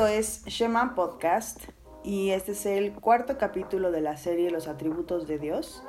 Esto 0.00 0.08
es 0.08 0.44
Shema 0.46 0.94
Podcast 0.94 1.60
y 2.02 2.30
este 2.30 2.52
es 2.52 2.64
el 2.64 2.94
cuarto 2.94 3.36
capítulo 3.36 3.92
de 3.92 4.00
la 4.00 4.16
serie 4.16 4.50
Los 4.50 4.66
atributos 4.66 5.28
de 5.28 5.38
Dios. 5.38 5.82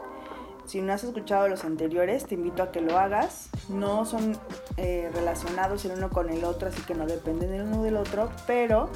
Si 0.66 0.82
no 0.82 0.92
has 0.92 1.06
escuchado 1.06 1.48
los 1.48 1.64
anteriores, 1.64 2.26
te 2.26 2.36
invito 2.36 2.62
a 2.62 2.74
que 2.74 2.82
lo 2.82 3.00
hagas. 3.00 3.50
No 3.70 4.04
son 4.04 4.38
eh, 4.76 5.10
relacionados 5.14 5.86
el 5.86 5.92
uno 5.92 6.10
con 6.10 6.30
el 6.30 6.44
otro, 6.44 6.68
así 6.68 6.82
que 6.82 6.94
no 6.94 7.06
dependen 7.06 7.54
el 7.54 7.62
uno 7.62 7.84
del 7.84 7.96
otro, 7.96 8.30
pero 8.46 8.90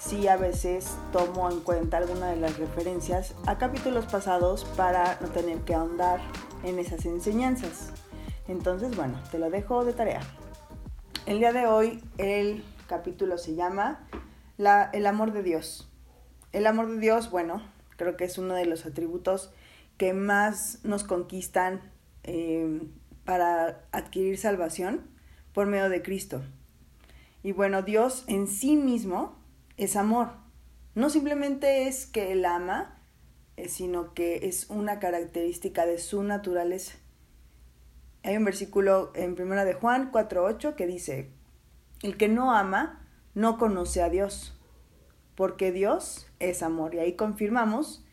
sí 0.00 0.26
a 0.26 0.36
veces 0.36 0.96
tomo 1.12 1.48
en 1.48 1.60
cuenta 1.60 1.98
alguna 1.98 2.30
de 2.30 2.36
las 2.36 2.58
referencias 2.58 3.36
a 3.46 3.58
capítulos 3.58 4.06
pasados 4.06 4.64
para 4.76 5.16
no 5.20 5.28
tener 5.28 5.58
que 5.58 5.76
ahondar 5.76 6.18
en 6.64 6.80
esas 6.80 7.06
enseñanzas. 7.06 7.92
Entonces, 8.48 8.96
bueno, 8.96 9.16
te 9.30 9.38
lo 9.38 9.48
dejo 9.48 9.84
de 9.84 9.92
tarea. 9.92 10.22
El 11.24 11.38
día 11.38 11.52
de 11.52 11.68
hoy 11.68 12.02
el 12.18 12.64
capítulo 12.88 13.38
se 13.38 13.54
llama 13.54 14.08
la, 14.56 14.90
El 14.92 15.06
amor 15.06 15.32
de 15.32 15.42
Dios. 15.42 15.88
El 16.52 16.66
amor 16.66 16.88
de 16.88 16.98
Dios, 16.98 17.30
bueno, 17.30 17.62
creo 17.96 18.16
que 18.16 18.24
es 18.24 18.38
uno 18.38 18.54
de 18.54 18.66
los 18.66 18.86
atributos 18.86 19.52
que 19.96 20.12
más 20.12 20.80
nos 20.84 21.04
conquistan 21.04 21.80
eh, 22.24 22.82
para 23.24 23.84
adquirir 23.92 24.38
salvación 24.38 25.06
por 25.52 25.66
medio 25.66 25.88
de 25.88 26.02
Cristo. 26.02 26.42
Y 27.42 27.52
bueno, 27.52 27.82
Dios 27.82 28.24
en 28.26 28.46
sí 28.46 28.76
mismo 28.76 29.36
es 29.76 29.96
amor. 29.96 30.30
No 30.94 31.10
simplemente 31.10 31.88
es 31.88 32.06
que 32.06 32.32
Él 32.32 32.44
ama, 32.44 32.98
eh, 33.56 33.68
sino 33.68 34.14
que 34.14 34.48
es 34.48 34.68
una 34.70 34.98
característica 34.98 35.86
de 35.86 35.98
su 35.98 36.22
naturaleza. 36.22 36.96
Hay 38.22 38.36
un 38.36 38.44
versículo 38.44 39.12
en 39.14 39.34
Primera 39.34 39.64
de 39.64 39.74
Juan 39.74 40.10
4.8 40.10 40.74
que 40.74 40.86
dice, 40.86 41.30
el 42.02 42.16
que 42.16 42.28
no 42.28 42.52
ama 42.52 43.05
no 43.36 43.58
conoce 43.58 44.02
a 44.02 44.08
Dios, 44.08 44.58
porque 45.36 45.70
Dios 45.70 46.26
es 46.40 46.64
amor. 46.64 46.96
Y 46.96 46.98
ahí 46.98 47.12
confirmamos 47.12 48.04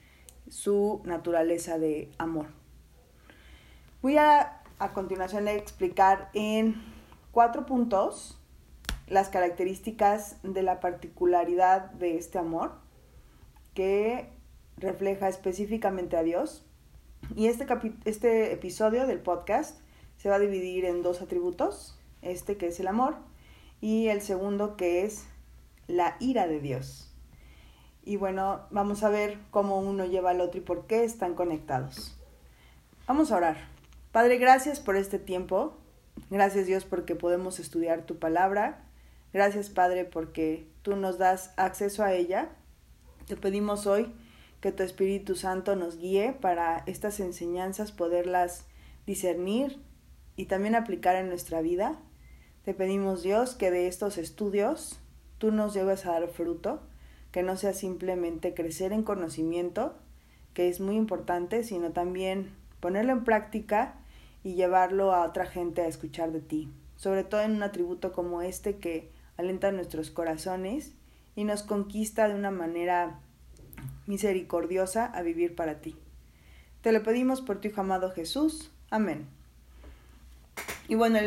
su 0.49 1.01
naturaleza 1.05 1.79
de 1.79 2.11
amor. 2.19 2.47
Voy 4.01 4.17
a 4.17 4.59
a 4.83 4.91
continuación 4.91 5.47
explicar 5.47 6.29
en 6.33 6.75
cuatro 7.31 7.65
puntos 7.65 8.37
las 9.07 9.29
características 9.29 10.35
de 10.43 10.61
la 10.61 10.81
particularidad 10.81 11.91
de 11.91 12.17
este 12.17 12.37
amor 12.37 12.73
que 13.73 14.29
refleja 14.75 15.29
específicamente 15.29 16.17
a 16.17 16.23
Dios. 16.23 16.65
Y 17.33 17.47
este, 17.47 17.65
este 18.03 18.51
episodio 18.51 19.07
del 19.07 19.19
podcast 19.19 19.79
se 20.17 20.27
va 20.27 20.35
a 20.35 20.39
dividir 20.39 20.83
en 20.83 21.01
dos 21.01 21.21
atributos, 21.21 21.97
este 22.21 22.57
que 22.57 22.67
es 22.67 22.79
el 22.81 22.87
amor 22.87 23.15
y 23.83 24.07
el 24.07 24.21
segundo 24.21 24.77
que 24.77 25.03
es 25.03 25.25
la 25.87 26.15
ira 26.21 26.47
de 26.47 26.61
Dios. 26.61 27.13
Y 28.01 28.15
bueno, 28.15 28.61
vamos 28.71 29.03
a 29.03 29.09
ver 29.09 29.37
cómo 29.51 29.77
uno 29.77 30.05
lleva 30.05 30.29
al 30.29 30.39
otro 30.39 30.61
y 30.61 30.63
por 30.63 30.87
qué 30.87 31.03
están 31.03 31.35
conectados. 31.35 32.17
Vamos 33.07 33.33
a 33.33 33.35
orar. 33.35 33.57
Padre, 34.13 34.37
gracias 34.37 34.79
por 34.79 34.95
este 34.95 35.19
tiempo. 35.19 35.75
Gracias 36.29 36.65
Dios 36.65 36.85
porque 36.85 37.15
podemos 37.15 37.59
estudiar 37.59 38.05
tu 38.05 38.19
palabra. 38.19 38.85
Gracias 39.33 39.69
Padre 39.69 40.05
porque 40.05 40.65
tú 40.81 40.95
nos 40.95 41.17
das 41.17 41.53
acceso 41.57 42.05
a 42.05 42.13
ella. 42.13 42.51
Te 43.27 43.35
pedimos 43.35 43.85
hoy 43.85 44.13
que 44.61 44.71
tu 44.71 44.83
Espíritu 44.83 45.35
Santo 45.35 45.75
nos 45.75 45.97
guíe 45.97 46.31
para 46.31 46.83
estas 46.85 47.19
enseñanzas, 47.19 47.91
poderlas 47.91 48.65
discernir 49.05 49.83
y 50.37 50.45
también 50.45 50.73
aplicar 50.75 51.17
en 51.17 51.27
nuestra 51.27 51.59
vida. 51.59 51.99
Te 52.65 52.73
pedimos 52.73 53.23
Dios 53.23 53.55
que 53.55 53.71
de 53.71 53.87
estos 53.87 54.17
estudios 54.17 54.99
tú 55.37 55.51
nos 55.51 55.73
lleves 55.73 56.05
a 56.05 56.13
dar 56.13 56.29
fruto, 56.29 56.79
que 57.31 57.43
no 57.43 57.57
sea 57.57 57.73
simplemente 57.73 58.53
crecer 58.53 58.93
en 58.93 59.03
conocimiento, 59.03 59.95
que 60.53 60.69
es 60.69 60.79
muy 60.79 60.95
importante, 60.95 61.63
sino 61.63 61.91
también 61.91 62.51
ponerlo 62.79 63.11
en 63.11 63.25
práctica 63.25 63.95
y 64.43 64.53
llevarlo 64.53 65.13
a 65.13 65.25
otra 65.25 65.45
gente 65.45 65.81
a 65.81 65.87
escuchar 65.87 66.31
de 66.31 66.39
ti, 66.39 66.71
sobre 66.95 67.23
todo 67.23 67.41
en 67.41 67.51
un 67.51 67.63
atributo 67.63 68.13
como 68.13 68.41
este 68.41 68.77
que 68.77 69.09
alenta 69.37 69.71
nuestros 69.71 70.11
corazones 70.11 70.93
y 71.35 71.43
nos 71.43 71.63
conquista 71.63 72.29
de 72.29 72.35
una 72.35 72.51
manera 72.51 73.19
misericordiosa 74.05 75.05
a 75.05 75.21
vivir 75.21 75.55
para 75.55 75.81
ti. 75.81 75.97
Te 76.81 76.91
lo 76.91 77.03
pedimos 77.03 77.41
por 77.41 77.59
tu 77.59 77.67
Hijo 77.67 77.81
amado 77.81 78.11
Jesús. 78.11 78.71
Amén. 78.89 79.25
Y 80.87 80.95
bueno, 80.95 81.19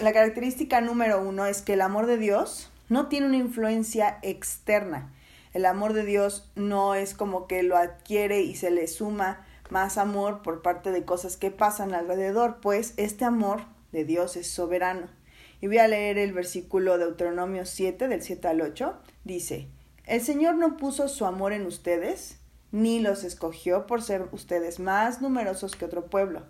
la 0.00 0.12
característica 0.12 0.80
número 0.80 1.20
uno 1.20 1.46
es 1.46 1.62
que 1.62 1.72
el 1.72 1.80
amor 1.80 2.06
de 2.06 2.18
Dios 2.18 2.70
no 2.88 3.08
tiene 3.08 3.26
una 3.26 3.36
influencia 3.36 4.18
externa. 4.22 5.12
El 5.52 5.66
amor 5.66 5.92
de 5.92 6.04
Dios 6.04 6.50
no 6.54 6.94
es 6.94 7.14
como 7.14 7.46
que 7.46 7.62
lo 7.62 7.76
adquiere 7.76 8.42
y 8.42 8.54
se 8.54 8.70
le 8.70 8.86
suma 8.86 9.44
más 9.70 9.98
amor 9.98 10.42
por 10.42 10.62
parte 10.62 10.92
de 10.92 11.04
cosas 11.04 11.36
que 11.36 11.50
pasan 11.50 11.94
alrededor, 11.94 12.58
pues 12.60 12.94
este 12.96 13.24
amor 13.24 13.62
de 13.92 14.04
Dios 14.04 14.36
es 14.36 14.48
soberano. 14.48 15.08
Y 15.60 15.66
voy 15.66 15.78
a 15.78 15.88
leer 15.88 16.18
el 16.18 16.32
versículo 16.32 16.96
de 16.96 17.06
Deuteronomio 17.06 17.66
7, 17.66 18.08
del 18.08 18.22
7 18.22 18.48
al 18.48 18.60
8. 18.60 18.94
Dice, 19.24 19.68
El 20.06 20.20
Señor 20.20 20.54
no 20.54 20.76
puso 20.76 21.08
su 21.08 21.26
amor 21.26 21.52
en 21.52 21.66
ustedes, 21.66 22.38
ni 22.70 23.00
los 23.00 23.24
escogió 23.24 23.86
por 23.86 24.02
ser 24.02 24.28
ustedes 24.32 24.78
más 24.78 25.20
numerosos 25.20 25.74
que 25.74 25.86
otro 25.86 26.06
pueblo, 26.06 26.44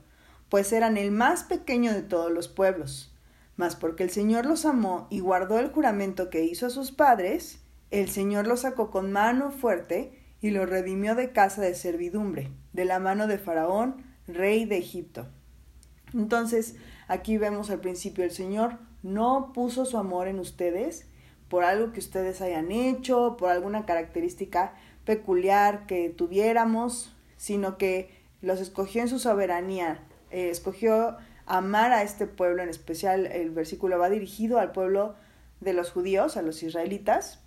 pues 0.49 0.73
eran 0.73 0.97
el 0.97 1.13
más 1.13 1.45
pequeño 1.45 1.93
de 1.93 2.03
todos 2.03 2.31
los 2.31 2.49
pueblos. 2.49 3.13
Mas 3.59 3.75
porque 3.75 4.05
el 4.05 4.11
Señor 4.11 4.47
los 4.47 4.65
amó 4.65 5.09
y 5.11 5.19
guardó 5.19 5.59
el 5.59 5.71
juramento 5.71 6.31
que 6.31 6.45
hizo 6.45 6.67
a 6.67 6.71
sus 6.71 6.93
padres, 6.93 7.59
el 7.91 8.09
Señor 8.09 8.47
los 8.47 8.61
sacó 8.61 8.91
con 8.93 9.11
mano 9.11 9.51
fuerte 9.51 10.13
y 10.41 10.51
lo 10.51 10.65
redimió 10.65 11.17
de 11.17 11.33
casa 11.33 11.61
de 11.61 11.75
servidumbre, 11.75 12.53
de 12.73 12.85
la 12.85 13.01
mano 13.01 13.27
de 13.27 13.37
Faraón, 13.37 14.05
rey 14.29 14.65
de 14.65 14.79
Egipto. 14.79 15.27
Entonces, 16.15 16.77
aquí 17.09 17.37
vemos 17.37 17.69
al 17.71 17.81
principio, 17.81 18.23
el 18.23 18.31
Señor 18.31 18.79
no 19.03 19.53
puso 19.53 19.85
su 19.85 19.99
amor 19.99 20.29
en 20.29 20.39
ustedes 20.39 21.07
por 21.49 21.65
algo 21.65 21.93
que 21.93 21.99
ustedes 21.99 22.41
hayan 22.41 22.71
hecho, 22.71 23.37
por 23.37 23.51
alguna 23.51 23.87
característica 23.87 24.75
peculiar 25.05 25.87
que 25.87 26.11
tuviéramos, 26.11 27.13
sino 27.37 27.77
que 27.77 28.11
los 28.41 28.61
escogió 28.61 29.03
en 29.03 29.09
su 29.09 29.19
soberanía, 29.19 30.05
eh, 30.31 30.49
escogió 30.51 31.17
amar 31.49 31.93
a 31.93 32.03
este 32.03 32.27
pueblo, 32.27 32.63
en 32.63 32.69
especial 32.69 33.27
el 33.27 33.51
versículo 33.51 33.99
va 33.99 34.11
dirigido 34.11 34.59
al 34.59 34.73
pueblo 34.73 35.17
de 35.61 35.73
los 35.73 35.91
judíos, 35.91 36.37
a 36.37 36.43
los 36.43 36.63
israelitas, 36.63 37.41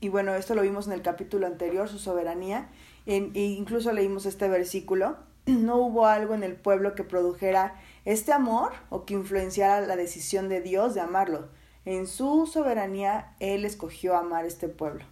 y 0.00 0.08
bueno, 0.08 0.34
esto 0.34 0.54
lo 0.54 0.62
vimos 0.62 0.86
en 0.86 0.92
el 0.92 1.02
capítulo 1.02 1.46
anterior, 1.46 1.88
su 1.88 1.98
soberanía, 1.98 2.68
e 3.06 3.16
incluso 3.16 3.92
leímos 3.92 4.26
este 4.26 4.48
versículo, 4.48 5.16
no 5.46 5.76
hubo 5.76 6.06
algo 6.06 6.34
en 6.34 6.42
el 6.42 6.54
pueblo 6.54 6.94
que 6.94 7.04
produjera 7.04 7.74
este 8.04 8.32
amor 8.32 8.72
o 8.90 9.04
que 9.04 9.14
influenciara 9.14 9.86
la 9.86 9.96
decisión 9.96 10.48
de 10.48 10.60
Dios 10.60 10.94
de 10.94 11.00
amarlo. 11.00 11.48
En 11.84 12.06
su 12.06 12.46
soberanía, 12.46 13.34
Él 13.40 13.64
escogió 13.64 14.16
amar 14.16 14.44
este 14.44 14.68
pueblo. 14.68 15.04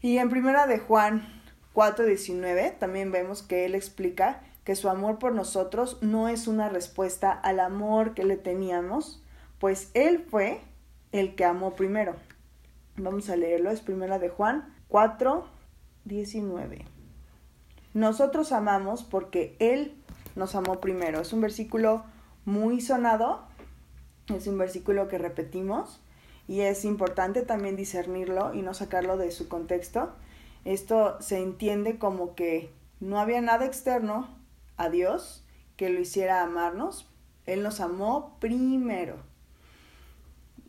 Y 0.00 0.18
en 0.18 0.30
primera 0.30 0.66
de 0.66 0.78
Juan 0.78 1.42
4:19 1.74 2.78
también 2.78 3.10
vemos 3.10 3.42
que 3.42 3.64
Él 3.64 3.74
explica 3.74 4.42
que 4.68 4.76
su 4.76 4.90
amor 4.90 5.18
por 5.18 5.34
nosotros 5.34 5.96
no 6.02 6.28
es 6.28 6.46
una 6.46 6.68
respuesta 6.68 7.32
al 7.32 7.58
amor 7.58 8.12
que 8.12 8.22
le 8.22 8.36
teníamos, 8.36 9.24
pues 9.58 9.90
Él 9.94 10.26
fue 10.28 10.60
el 11.10 11.36
que 11.36 11.46
amó 11.46 11.74
primero. 11.74 12.16
Vamos 12.98 13.30
a 13.30 13.36
leerlo, 13.36 13.70
es 13.70 13.80
primera 13.80 14.18
de 14.18 14.28
Juan 14.28 14.74
4, 14.88 15.46
19. 16.04 16.84
Nosotros 17.94 18.52
amamos 18.52 19.04
porque 19.04 19.56
Él 19.58 19.96
nos 20.36 20.54
amó 20.54 20.82
primero. 20.82 21.22
Es 21.22 21.32
un 21.32 21.40
versículo 21.40 22.04
muy 22.44 22.82
sonado, 22.82 23.46
es 24.26 24.46
un 24.48 24.58
versículo 24.58 25.08
que 25.08 25.16
repetimos 25.16 26.02
y 26.46 26.60
es 26.60 26.84
importante 26.84 27.40
también 27.40 27.74
discernirlo 27.74 28.52
y 28.52 28.60
no 28.60 28.74
sacarlo 28.74 29.16
de 29.16 29.30
su 29.30 29.48
contexto. 29.48 30.12
Esto 30.66 31.16
se 31.22 31.38
entiende 31.38 31.98
como 31.98 32.34
que 32.34 32.70
no 33.00 33.18
había 33.18 33.40
nada 33.40 33.64
externo 33.64 34.36
a 34.78 34.88
Dios 34.88 35.44
que 35.76 35.90
lo 35.90 36.00
hiciera 36.00 36.42
amarnos. 36.42 37.06
Él 37.44 37.62
nos 37.62 37.80
amó 37.80 38.38
primero. 38.40 39.16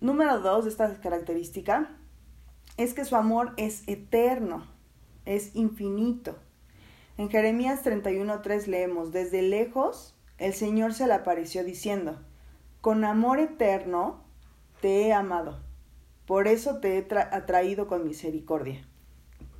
Número 0.01 0.39
dos 0.39 0.65
de 0.65 0.71
esta 0.71 0.99
característica 1.01 1.89
es 2.77 2.93
que 2.93 3.05
su 3.05 3.15
amor 3.15 3.53
es 3.57 3.87
eterno, 3.87 4.65
es 5.25 5.55
infinito. 5.55 6.37
En 7.17 7.29
Jeremías 7.29 7.83
31.3 7.83 8.67
leemos, 8.67 9.11
desde 9.11 9.41
lejos 9.41 10.15
el 10.37 10.53
Señor 10.53 10.93
se 10.93 11.05
le 11.05 11.13
apareció 11.13 11.65
diciendo, 11.65 12.17
con 12.79 13.03
amor 13.03 13.39
eterno 13.39 14.23
te 14.79 15.01
he 15.01 15.13
amado, 15.13 15.59
por 16.25 16.47
eso 16.47 16.79
te 16.79 16.97
he 16.97 17.07
atraído 17.17 17.87
con 17.87 18.07
misericordia. 18.07 18.87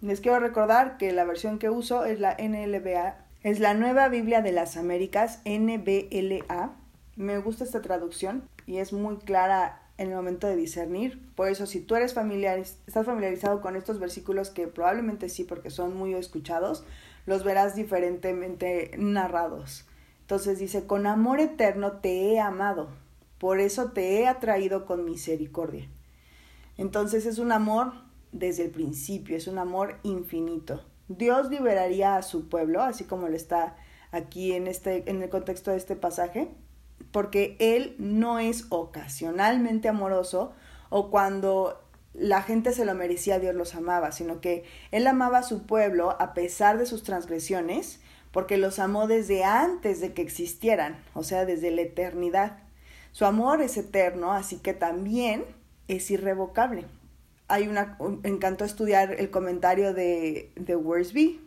Les 0.02 0.22
quiero 0.22 0.40
recordar 0.40 0.98
que 0.98 1.12
la 1.12 1.26
versión 1.26 1.60
que 1.60 1.70
uso 1.70 2.06
es 2.06 2.22
la 2.22 2.38
NLBA, 2.40 3.26
es 3.42 3.60
la 3.60 3.74
Nueva 3.74 4.10
Biblia 4.10 4.42
de 4.42 4.52
las 4.52 4.76
Américas, 4.76 5.40
NBLA. 5.46 6.74
Me 7.16 7.38
gusta 7.38 7.64
esta 7.64 7.82
traducción 7.82 8.44
y 8.66 8.78
es 8.78 8.92
muy 8.92 9.16
clara 9.18 9.82
en 9.98 10.10
el 10.10 10.16
momento 10.16 10.48
de 10.48 10.58
discernir. 10.58 11.22
Por 11.36 11.48
eso, 11.48 11.66
si 11.66 11.80
tú 11.80 11.96
eres 11.96 12.16
estás 12.18 13.06
familiarizado 13.06 13.62
con 13.62 13.78
estos 13.78 14.00
versículos, 14.00 14.50
que 14.50 14.68
probablemente 14.68 15.30
sí, 15.30 15.46
porque 15.46 15.70
son 15.70 15.96
muy 15.96 16.14
escuchados, 16.16 16.84
los 17.26 17.46
verás 17.46 17.76
diferentemente 17.76 18.92
narrados. 18.98 19.86
Entonces 20.22 20.60
dice, 20.60 20.86
con 20.86 21.08
amor 21.08 21.40
eterno 21.40 21.94
te 21.94 22.34
he 22.34 22.40
amado, 22.40 22.90
por 23.38 23.62
eso 23.62 23.92
te 23.92 24.20
he 24.20 24.28
atraído 24.28 24.86
con 24.86 25.06
misericordia. 25.06 25.88
Entonces 26.78 27.26
es 27.26 27.40
un 27.40 27.54
amor 27.54 27.94
desde 28.34 28.66
el 28.66 28.72
principio, 28.72 29.38
es 29.38 29.48
un 29.48 29.60
amor 29.60 29.98
infinito. 30.04 30.84
Dios 31.10 31.50
liberaría 31.50 32.16
a 32.16 32.22
su 32.22 32.50
pueblo, 32.50 32.84
así 32.84 33.04
como 33.04 33.28
lo 33.28 33.36
está 33.36 33.76
aquí 34.12 34.54
en, 34.54 34.68
este, 34.68 35.10
en 35.10 35.22
el 35.22 35.30
contexto 35.30 35.72
de 35.72 35.78
este 35.78 35.96
pasaje, 35.96 36.50
porque 37.12 37.58
Él 37.60 37.96
no 37.98 38.38
es 38.40 38.68
ocasionalmente 38.70 39.90
amoroso 39.90 40.54
o 40.90 41.10
cuando 41.10 41.84
la 42.14 42.44
gente 42.44 42.74
se 42.74 42.86
lo 42.86 42.94
merecía, 42.94 43.40
Dios 43.40 43.56
los 43.56 43.74
amaba, 43.74 44.12
sino 44.12 44.40
que 44.40 44.64
Él 44.92 45.08
amaba 45.08 45.40
a 45.40 45.44
su 45.44 45.64
pueblo 45.64 46.16
a 46.20 46.34
pesar 46.36 46.78
de 46.78 46.86
sus 46.86 47.02
transgresiones, 47.02 48.00
porque 48.32 48.58
los 48.58 48.78
amó 48.78 49.08
desde 49.08 49.44
antes 49.44 50.02
de 50.02 50.14
que 50.14 50.22
existieran, 50.22 51.04
o 51.16 51.24
sea, 51.24 51.46
desde 51.46 51.72
la 51.72 51.82
eternidad. 51.82 52.60
Su 53.12 53.26
amor 53.26 53.62
es 53.62 53.78
eterno, 53.78 54.34
así 54.34 54.58
que 54.58 54.74
también 54.74 55.44
es 55.88 56.12
irrevocable. 56.12 56.86
Hay 57.50 57.68
una, 57.68 57.98
encantó 58.24 58.64
estudiar 58.64 59.16
el 59.20 59.30
comentario 59.30 59.94
de, 59.94 60.54
de 60.56 60.76
Worsby. 60.76 61.46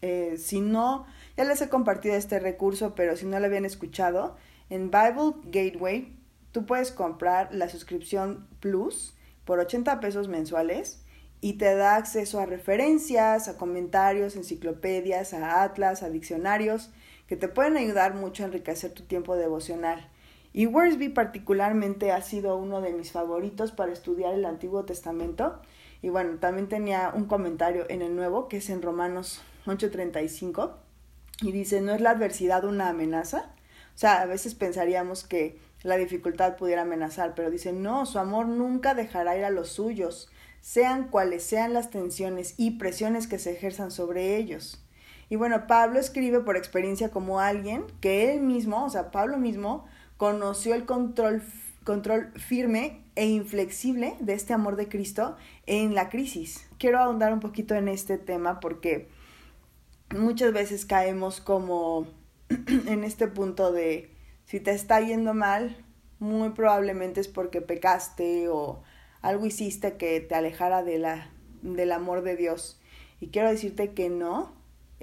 Eh, 0.00 0.36
si 0.38 0.60
no, 0.60 1.06
ya 1.36 1.44
les 1.44 1.60
he 1.60 1.68
compartido 1.68 2.14
este 2.14 2.38
recurso, 2.38 2.94
pero 2.94 3.16
si 3.16 3.26
no 3.26 3.38
lo 3.38 3.46
habían 3.46 3.64
escuchado, 3.64 4.36
en 4.70 4.90
Bible 4.90 5.34
Gateway 5.44 6.16
tú 6.52 6.64
puedes 6.64 6.92
comprar 6.92 7.54
la 7.54 7.68
suscripción 7.68 8.46
Plus 8.60 9.14
por 9.44 9.58
80 9.58 10.00
pesos 10.00 10.28
mensuales 10.28 11.02
y 11.40 11.54
te 11.54 11.74
da 11.74 11.96
acceso 11.96 12.38
a 12.40 12.46
referencias, 12.46 13.48
a 13.48 13.56
comentarios, 13.56 14.36
enciclopedias, 14.36 15.34
a 15.34 15.62
atlas, 15.64 16.02
a 16.02 16.10
diccionarios 16.10 16.90
que 17.26 17.36
te 17.36 17.48
pueden 17.48 17.76
ayudar 17.76 18.14
mucho 18.14 18.42
a 18.42 18.46
enriquecer 18.46 18.92
tu 18.92 19.04
tiempo 19.04 19.36
devocional. 19.36 20.08
Y 20.52 20.66
Worsby 20.66 21.08
particularmente 21.08 22.12
ha 22.12 22.20
sido 22.20 22.56
uno 22.56 22.80
de 22.80 22.92
mis 22.92 23.10
favoritos 23.10 23.72
para 23.72 23.92
estudiar 23.92 24.34
el 24.34 24.44
Antiguo 24.44 24.84
Testamento. 24.84 25.60
Y 26.02 26.10
bueno, 26.10 26.38
también 26.38 26.68
tenía 26.68 27.10
un 27.14 27.24
comentario 27.24 27.86
en 27.88 28.02
el 28.02 28.14
Nuevo, 28.14 28.48
que 28.48 28.58
es 28.58 28.68
en 28.68 28.82
Romanos 28.82 29.40
8:35, 29.66 30.72
y 31.40 31.52
dice, 31.52 31.80
¿no 31.80 31.94
es 31.94 32.00
la 32.00 32.10
adversidad 32.10 32.64
una 32.64 32.88
amenaza? 32.88 33.54
O 33.94 33.98
sea, 33.98 34.20
a 34.20 34.26
veces 34.26 34.54
pensaríamos 34.54 35.24
que 35.24 35.58
la 35.82 35.96
dificultad 35.96 36.56
pudiera 36.56 36.82
amenazar, 36.82 37.34
pero 37.34 37.50
dice, 37.50 37.72
no, 37.72 38.06
su 38.06 38.18
amor 38.18 38.46
nunca 38.46 38.94
dejará 38.94 39.36
ir 39.36 39.44
a 39.44 39.50
los 39.50 39.70
suyos, 39.70 40.30
sean 40.60 41.08
cuales 41.08 41.42
sean 41.42 41.72
las 41.72 41.90
tensiones 41.90 42.54
y 42.56 42.72
presiones 42.72 43.26
que 43.26 43.38
se 43.38 43.52
ejerzan 43.52 43.90
sobre 43.90 44.36
ellos. 44.36 44.84
Y 45.28 45.36
bueno, 45.36 45.66
Pablo 45.66 45.98
escribe 45.98 46.40
por 46.40 46.56
experiencia 46.56 47.10
como 47.10 47.40
alguien 47.40 47.84
que 48.00 48.32
él 48.32 48.40
mismo, 48.40 48.84
o 48.84 48.90
sea, 48.90 49.10
Pablo 49.10 49.38
mismo, 49.38 49.86
conoció 50.22 50.76
el 50.76 50.84
control, 50.84 51.42
control 51.82 52.30
firme 52.36 53.02
e 53.16 53.26
inflexible 53.26 54.14
de 54.20 54.34
este 54.34 54.52
amor 54.52 54.76
de 54.76 54.88
Cristo 54.88 55.36
en 55.66 55.96
la 55.96 56.10
crisis. 56.10 56.70
Quiero 56.78 57.00
ahondar 57.00 57.32
un 57.32 57.40
poquito 57.40 57.74
en 57.74 57.88
este 57.88 58.18
tema 58.18 58.60
porque 58.60 59.08
muchas 60.16 60.52
veces 60.52 60.86
caemos 60.86 61.40
como 61.40 62.06
en 62.86 63.02
este 63.02 63.26
punto 63.26 63.72
de 63.72 64.14
si 64.44 64.60
te 64.60 64.70
está 64.70 65.00
yendo 65.00 65.34
mal, 65.34 65.76
muy 66.20 66.50
probablemente 66.50 67.20
es 67.20 67.26
porque 67.26 67.60
pecaste 67.60 68.48
o 68.48 68.84
algo 69.22 69.44
hiciste 69.44 69.96
que 69.96 70.20
te 70.20 70.36
alejara 70.36 70.84
de 70.84 71.00
la, 71.00 71.32
del 71.62 71.90
amor 71.90 72.22
de 72.22 72.36
Dios. 72.36 72.80
Y 73.18 73.30
quiero 73.30 73.50
decirte 73.50 73.92
que 73.92 74.08
no, 74.08 74.52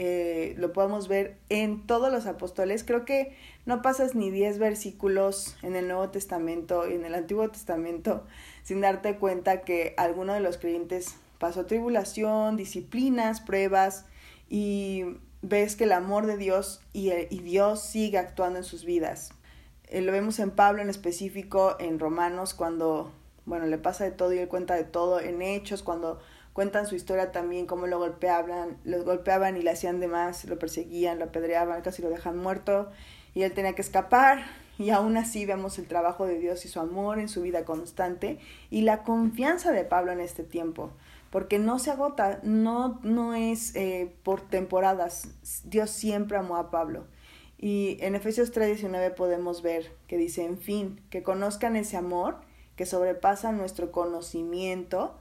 eh, 0.01 0.55
lo 0.57 0.71
podemos 0.71 1.09
ver 1.09 1.35
en 1.49 1.85
todos 1.85 2.09
los 2.09 2.25
apóstoles. 2.25 2.85
Creo 2.85 3.03
que 3.03 3.35
no 3.65 3.81
pasas 3.81 4.15
ni 4.15 4.31
10 4.31 4.57
versículos 4.57 5.57
en 5.61 5.75
el 5.75 5.89
Nuevo 5.89 6.09
Testamento 6.09 6.89
y 6.89 6.93
en 6.93 7.03
el 7.03 7.13
Antiguo 7.13 7.49
Testamento 7.49 8.23
sin 8.63 8.79
darte 8.79 9.17
cuenta 9.17 9.63
que 9.63 9.93
alguno 9.97 10.33
de 10.33 10.39
los 10.39 10.57
creyentes 10.57 11.15
pasó 11.37 11.65
tribulación, 11.65 12.55
disciplinas, 12.55 13.41
pruebas 13.41 14.05
y 14.49 15.03
ves 15.41 15.75
que 15.75 15.83
el 15.83 15.91
amor 15.91 16.27
de 16.27 16.37
Dios 16.37 16.79
y, 16.93 17.11
y 17.11 17.39
Dios 17.39 17.83
sigue 17.83 18.19
actuando 18.19 18.59
en 18.59 18.63
sus 18.63 18.85
vidas. 18.85 19.31
Eh, 19.89 19.99
lo 19.99 20.13
vemos 20.13 20.39
en 20.39 20.51
Pablo 20.51 20.81
en 20.81 20.89
específico, 20.89 21.75
en 21.77 21.99
Romanos, 21.99 22.53
cuando, 22.53 23.11
bueno, 23.45 23.65
le 23.65 23.77
pasa 23.77 24.05
de 24.05 24.11
todo 24.11 24.31
y 24.31 24.37
él 24.37 24.47
cuenta 24.47 24.75
de 24.75 24.85
todo, 24.85 25.19
en 25.19 25.41
Hechos, 25.41 25.83
cuando 25.83 26.21
cuentan 26.59 26.87
su 26.87 26.95
historia 26.95 27.31
también, 27.31 27.65
cómo 27.65 27.87
lo 27.87 27.99
golpeaban, 27.99 28.79
lo 28.83 29.01
golpeaban 29.05 29.55
y 29.55 29.61
le 29.61 29.69
hacían 29.69 30.01
de 30.01 30.09
más, 30.09 30.43
lo 30.43 30.59
perseguían, 30.59 31.17
lo 31.17 31.23
apedreaban, 31.23 31.81
casi 31.81 32.01
lo 32.01 32.09
dejan 32.09 32.35
muerto 32.35 32.91
y 33.33 33.43
él 33.43 33.53
tenía 33.53 33.75
que 33.75 33.81
escapar 33.81 34.43
y 34.77 34.89
aún 34.89 35.15
así 35.15 35.45
vemos 35.45 35.79
el 35.79 35.87
trabajo 35.87 36.25
de 36.25 36.37
Dios 36.37 36.65
y 36.65 36.67
su 36.67 36.81
amor 36.81 37.17
en 37.17 37.29
su 37.29 37.43
vida 37.43 37.63
constante 37.63 38.39
y 38.69 38.81
la 38.81 39.03
confianza 39.03 39.71
de 39.71 39.85
Pablo 39.85 40.11
en 40.11 40.19
este 40.19 40.43
tiempo 40.43 40.91
porque 41.29 41.59
no 41.59 41.79
se 41.79 41.91
agota, 41.91 42.41
no, 42.43 42.99
no 43.03 43.35
es 43.35 43.73
eh, 43.77 44.13
por 44.23 44.41
temporadas. 44.41 45.29
Dios 45.63 45.89
siempre 45.89 46.37
amó 46.37 46.57
a 46.57 46.71
Pablo. 46.71 47.05
Y 47.57 47.99
en 48.01 48.15
Efesios 48.15 48.51
3:19 48.51 49.15
podemos 49.15 49.61
ver 49.61 49.93
que 50.07 50.17
dice, 50.17 50.43
en 50.43 50.57
fin, 50.57 50.99
que 51.09 51.23
conozcan 51.23 51.77
ese 51.77 51.95
amor 51.95 52.41
que 52.75 52.85
sobrepasa 52.85 53.53
nuestro 53.53 53.93
conocimiento 53.93 55.15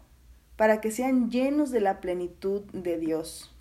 para 0.58 0.80
que 0.80 0.90
sean 0.90 1.30
llenos 1.30 1.70
de 1.70 1.80
la 1.80 2.00
plenitud 2.00 2.62
de 2.72 2.98
Dios. 2.98 3.54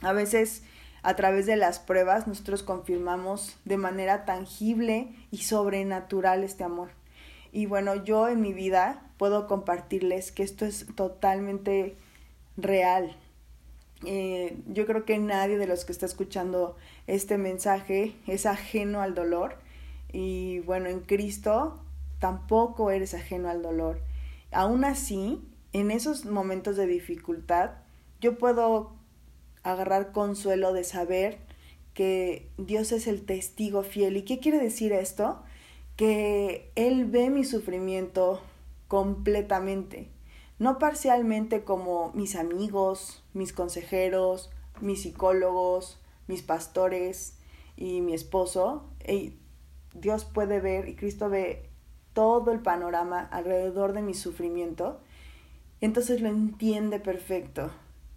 A 0.00 0.12
veces 0.12 0.62
a 1.02 1.16
través 1.16 1.44
de 1.44 1.56
las 1.56 1.80
pruebas 1.80 2.28
nosotros 2.28 2.62
confirmamos 2.62 3.56
de 3.64 3.78
manera 3.78 4.24
tangible 4.24 5.08
y 5.32 5.38
sobrenatural 5.38 6.44
este 6.44 6.62
amor. 6.62 6.90
Y 7.50 7.66
bueno, 7.66 8.04
yo 8.04 8.28
en 8.28 8.40
mi 8.40 8.52
vida 8.52 9.10
puedo 9.18 9.48
compartirles 9.48 10.30
que 10.30 10.44
esto 10.44 10.64
es 10.64 10.86
totalmente 10.94 11.96
real. 12.56 13.16
Eh, 14.06 14.56
yo 14.68 14.86
creo 14.86 15.04
que 15.04 15.18
nadie 15.18 15.58
de 15.58 15.66
los 15.66 15.84
que 15.84 15.90
está 15.90 16.06
escuchando 16.06 16.76
este 17.08 17.38
mensaje 17.38 18.14
es 18.28 18.46
ajeno 18.46 19.02
al 19.02 19.16
dolor. 19.16 19.58
Y 20.12 20.60
bueno, 20.60 20.88
en 20.88 21.00
Cristo 21.00 21.80
tampoco 22.20 22.92
eres 22.92 23.14
ajeno 23.14 23.50
al 23.50 23.62
dolor. 23.62 24.00
Aún 24.52 24.84
así, 24.84 25.42
en 25.74 25.90
esos 25.90 26.24
momentos 26.24 26.76
de 26.76 26.86
dificultad, 26.86 27.72
yo 28.20 28.38
puedo 28.38 28.92
agarrar 29.64 30.12
consuelo 30.12 30.72
de 30.72 30.84
saber 30.84 31.38
que 31.94 32.48
Dios 32.58 32.92
es 32.92 33.08
el 33.08 33.26
testigo 33.26 33.82
fiel. 33.82 34.16
¿Y 34.16 34.22
qué 34.22 34.38
quiere 34.38 34.58
decir 34.58 34.92
esto? 34.92 35.42
Que 35.96 36.70
Él 36.76 37.06
ve 37.06 37.28
mi 37.28 37.44
sufrimiento, 37.44 38.40
completamente, 38.86 40.08
no 40.60 40.78
parcialmente 40.78 41.64
como 41.64 42.12
mis 42.14 42.36
amigos, 42.36 43.24
mis 43.32 43.52
consejeros, 43.52 44.50
mis 44.80 45.02
psicólogos, 45.02 45.98
mis 46.28 46.42
pastores 46.42 47.36
y 47.76 48.00
mi 48.00 48.14
esposo. 48.14 48.84
Dios 49.92 50.24
puede 50.24 50.60
ver 50.60 50.88
y 50.88 50.94
Cristo 50.94 51.28
ve 51.28 51.68
todo 52.12 52.52
el 52.52 52.60
panorama 52.60 53.20
alrededor 53.20 53.92
de 53.92 54.02
mi 54.02 54.14
sufrimiento, 54.14 55.00
entonces 55.84 56.20
lo 56.20 56.28
entiende 56.28 57.00
perfecto. 57.00 57.70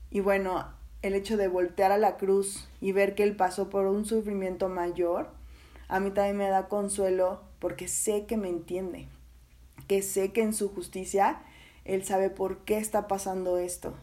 Y 0.09 0.19
bueno, 0.19 0.65
el 1.01 1.13
hecho 1.13 1.37
de 1.37 1.47
voltear 1.47 1.91
a 1.91 1.97
la 1.97 2.17
cruz 2.17 2.67
y 2.81 2.91
ver 2.91 3.15
que 3.15 3.23
Él 3.23 3.35
pasó 3.35 3.69
por 3.69 3.85
un 3.85 4.05
sufrimiento 4.05 4.69
mayor, 4.69 5.29
a 5.87 5.99
mí 5.99 6.11
también 6.11 6.37
me 6.37 6.49
da 6.49 6.67
consuelo 6.67 7.41
porque 7.59 7.87
sé 7.87 8.25
que 8.25 8.37
me 8.37 8.49
entiende 8.49 9.07
que 9.87 10.01
sé 10.01 10.31
que 10.31 10.41
en 10.41 10.53
su 10.53 10.69
justicia 10.69 11.39
Él 11.85 12.03
sabe 12.03 12.29
por 12.29 12.59
qué 12.59 12.77
está 12.77 13.07
pasando 13.07 13.57
esto. 13.57 13.95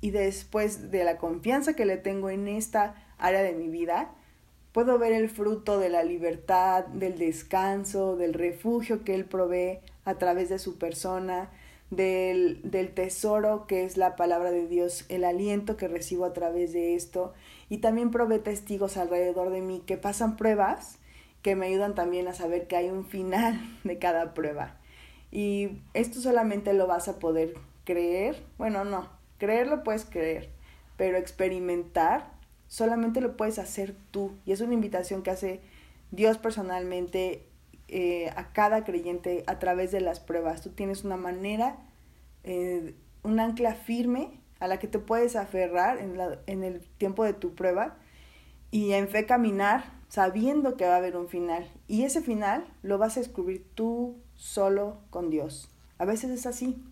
Y 0.00 0.10
después 0.10 0.90
de 0.90 1.04
la 1.04 1.18
confianza 1.18 1.74
que 1.74 1.84
le 1.84 1.96
tengo 1.96 2.30
en 2.30 2.48
esta 2.48 2.94
área 3.18 3.42
de 3.42 3.52
mi 3.52 3.68
vida, 3.68 4.12
puedo 4.72 4.98
ver 4.98 5.12
el 5.12 5.28
fruto 5.28 5.78
de 5.78 5.88
la 5.88 6.04
libertad, 6.04 6.86
del 6.86 7.18
descanso, 7.18 8.16
del 8.16 8.32
refugio 8.32 9.04
que 9.04 9.14
Él 9.14 9.24
provee 9.24 9.80
a 10.04 10.14
través 10.14 10.48
de 10.48 10.58
su 10.58 10.78
persona, 10.78 11.50
del, 11.90 12.60
del, 12.62 12.92
tesoro 12.92 13.66
que 13.66 13.84
es 13.84 13.96
la 13.96 14.16
palabra 14.16 14.50
de 14.50 14.68
Dios, 14.68 15.04
el 15.08 15.24
aliento 15.24 15.76
que 15.76 15.88
recibo 15.88 16.24
a 16.24 16.32
través 16.32 16.72
de 16.72 16.94
esto. 16.94 17.32
Y 17.68 17.78
también 17.78 18.10
provee 18.10 18.38
testigos 18.38 18.96
alrededor 18.96 19.50
de 19.50 19.62
mí 19.62 19.82
que 19.86 19.96
pasan 19.96 20.36
pruebas 20.36 20.98
que 21.42 21.56
me 21.56 21.66
ayudan 21.66 21.94
también 21.94 22.28
a 22.28 22.34
saber 22.34 22.66
que 22.66 22.76
hay 22.76 22.90
un 22.90 23.06
final 23.06 23.58
de 23.84 23.98
cada 23.98 24.34
prueba. 24.34 24.76
Y 25.30 25.80
esto 25.94 26.20
solamente 26.20 26.72
lo 26.72 26.86
vas 26.86 27.08
a 27.08 27.18
poder 27.18 27.54
creer, 27.84 28.42
bueno, 28.58 28.84
no, 28.84 29.08
creer 29.38 29.66
lo 29.66 29.82
puedes 29.82 30.04
creer, 30.04 30.50
pero 30.96 31.16
experimentar 31.16 32.32
solamente 32.66 33.20
lo 33.20 33.36
puedes 33.36 33.58
hacer 33.58 33.94
tú. 34.10 34.32
Y 34.44 34.52
es 34.52 34.60
una 34.60 34.74
invitación 34.74 35.22
que 35.22 35.30
hace 35.30 35.60
Dios 36.10 36.38
personalmente 36.38 37.47
eh, 37.88 38.30
a 38.36 38.52
cada 38.52 38.84
creyente 38.84 39.44
a 39.46 39.58
través 39.58 39.90
de 39.92 40.00
las 40.00 40.20
pruebas. 40.20 40.62
Tú 40.62 40.70
tienes 40.70 41.04
una 41.04 41.16
manera, 41.16 41.78
eh, 42.44 42.94
un 43.22 43.40
ancla 43.40 43.74
firme 43.74 44.40
a 44.60 44.68
la 44.68 44.78
que 44.78 44.88
te 44.88 44.98
puedes 44.98 45.36
aferrar 45.36 45.98
en, 45.98 46.18
la, 46.18 46.38
en 46.46 46.64
el 46.64 46.80
tiempo 46.98 47.24
de 47.24 47.32
tu 47.32 47.54
prueba 47.54 47.96
y 48.70 48.92
en 48.92 49.08
fe 49.08 49.24
caminar 49.24 49.84
sabiendo 50.08 50.76
que 50.76 50.86
va 50.86 50.94
a 50.94 50.98
haber 50.98 51.16
un 51.16 51.28
final. 51.28 51.70
Y 51.86 52.04
ese 52.04 52.20
final 52.20 52.66
lo 52.82 52.98
vas 52.98 53.16
a 53.16 53.20
descubrir 53.20 53.66
tú 53.74 54.16
solo 54.34 55.00
con 55.10 55.30
Dios. 55.30 55.70
A 55.98 56.04
veces 56.04 56.30
es 56.30 56.46
así. 56.46 56.82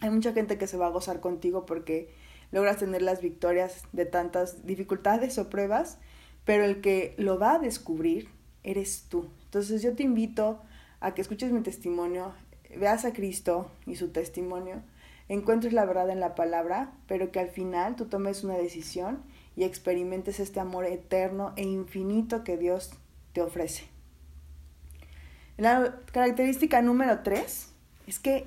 Hay 0.00 0.10
mucha 0.10 0.32
gente 0.32 0.58
que 0.58 0.66
se 0.66 0.76
va 0.76 0.86
a 0.86 0.90
gozar 0.90 1.20
contigo 1.20 1.66
porque 1.66 2.12
logras 2.52 2.78
tener 2.78 3.02
las 3.02 3.20
victorias 3.20 3.84
de 3.92 4.06
tantas 4.06 4.66
dificultades 4.66 5.38
o 5.38 5.50
pruebas, 5.50 5.98
pero 6.44 6.64
el 6.64 6.80
que 6.80 7.14
lo 7.18 7.38
va 7.38 7.54
a 7.54 7.58
descubrir 7.58 8.28
eres 8.62 9.06
tú. 9.08 9.28
Entonces 9.50 9.82
yo 9.82 9.96
te 9.96 10.04
invito 10.04 10.60
a 11.00 11.12
que 11.12 11.22
escuches 11.22 11.50
mi 11.50 11.60
testimonio, 11.60 12.32
veas 12.78 13.04
a 13.04 13.12
Cristo 13.12 13.68
y 13.84 13.96
su 13.96 14.10
testimonio, 14.10 14.80
encuentres 15.28 15.72
la 15.72 15.84
verdad 15.84 16.08
en 16.08 16.20
la 16.20 16.36
palabra, 16.36 16.92
pero 17.08 17.32
que 17.32 17.40
al 17.40 17.48
final 17.48 17.96
tú 17.96 18.04
tomes 18.04 18.44
una 18.44 18.54
decisión 18.54 19.24
y 19.56 19.64
experimentes 19.64 20.38
este 20.38 20.60
amor 20.60 20.84
eterno 20.84 21.52
e 21.56 21.64
infinito 21.64 22.44
que 22.44 22.56
Dios 22.58 22.92
te 23.32 23.42
ofrece. 23.42 23.88
La 25.56 25.98
característica 26.12 26.80
número 26.80 27.18
tres 27.24 27.72
es 28.06 28.20
que 28.20 28.46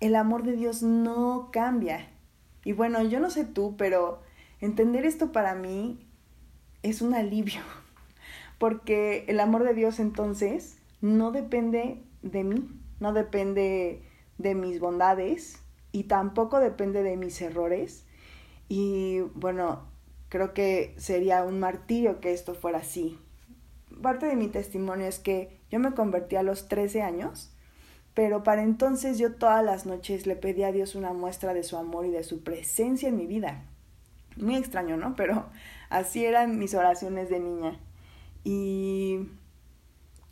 el 0.00 0.16
amor 0.16 0.44
de 0.44 0.52
Dios 0.52 0.82
no 0.82 1.50
cambia. 1.52 2.08
Y 2.64 2.72
bueno, 2.72 3.02
yo 3.02 3.20
no 3.20 3.28
sé 3.28 3.44
tú, 3.44 3.76
pero 3.76 4.22
entender 4.62 5.04
esto 5.04 5.30
para 5.30 5.54
mí 5.54 6.06
es 6.82 7.02
un 7.02 7.12
alivio, 7.12 7.60
porque 8.62 9.24
el 9.26 9.40
amor 9.40 9.64
de 9.64 9.74
Dios 9.74 9.98
entonces 9.98 10.78
no 11.00 11.32
depende 11.32 12.00
de 12.22 12.44
mí, 12.44 12.70
no 13.00 13.12
depende 13.12 14.04
de 14.38 14.54
mis 14.54 14.78
bondades 14.78 15.58
y 15.90 16.04
tampoco 16.04 16.60
depende 16.60 17.02
de 17.02 17.16
mis 17.16 17.42
errores. 17.42 18.06
Y 18.68 19.18
bueno, 19.34 19.88
creo 20.28 20.54
que 20.54 20.94
sería 20.96 21.42
un 21.42 21.58
martirio 21.58 22.20
que 22.20 22.32
esto 22.32 22.54
fuera 22.54 22.78
así. 22.78 23.18
Parte 24.00 24.26
de 24.26 24.36
mi 24.36 24.46
testimonio 24.46 25.08
es 25.08 25.18
que 25.18 25.58
yo 25.68 25.80
me 25.80 25.92
convertí 25.92 26.36
a 26.36 26.44
los 26.44 26.68
13 26.68 27.02
años 27.02 27.52
pero 28.14 28.44
para 28.44 28.62
entonces 28.62 29.18
yo 29.18 29.34
todas 29.34 29.64
las 29.64 29.86
noches 29.86 30.24
le 30.24 30.36
pedí 30.36 30.62
a 30.62 30.70
Dios 30.70 30.94
una 30.94 31.12
muestra 31.12 31.52
de 31.52 31.64
su 31.64 31.76
amor 31.76 32.06
y 32.06 32.10
de 32.10 32.22
su 32.22 32.44
presencia 32.44 33.08
en 33.08 33.16
mi 33.16 33.26
vida. 33.26 33.64
Muy 34.36 34.54
extraño, 34.54 34.96
¿no? 34.96 35.16
Pero 35.16 35.46
así 35.90 36.24
eran 36.24 36.60
mis 36.60 36.74
oraciones 36.74 37.28
de 37.28 37.40
niña. 37.40 37.80
Y 38.44 39.28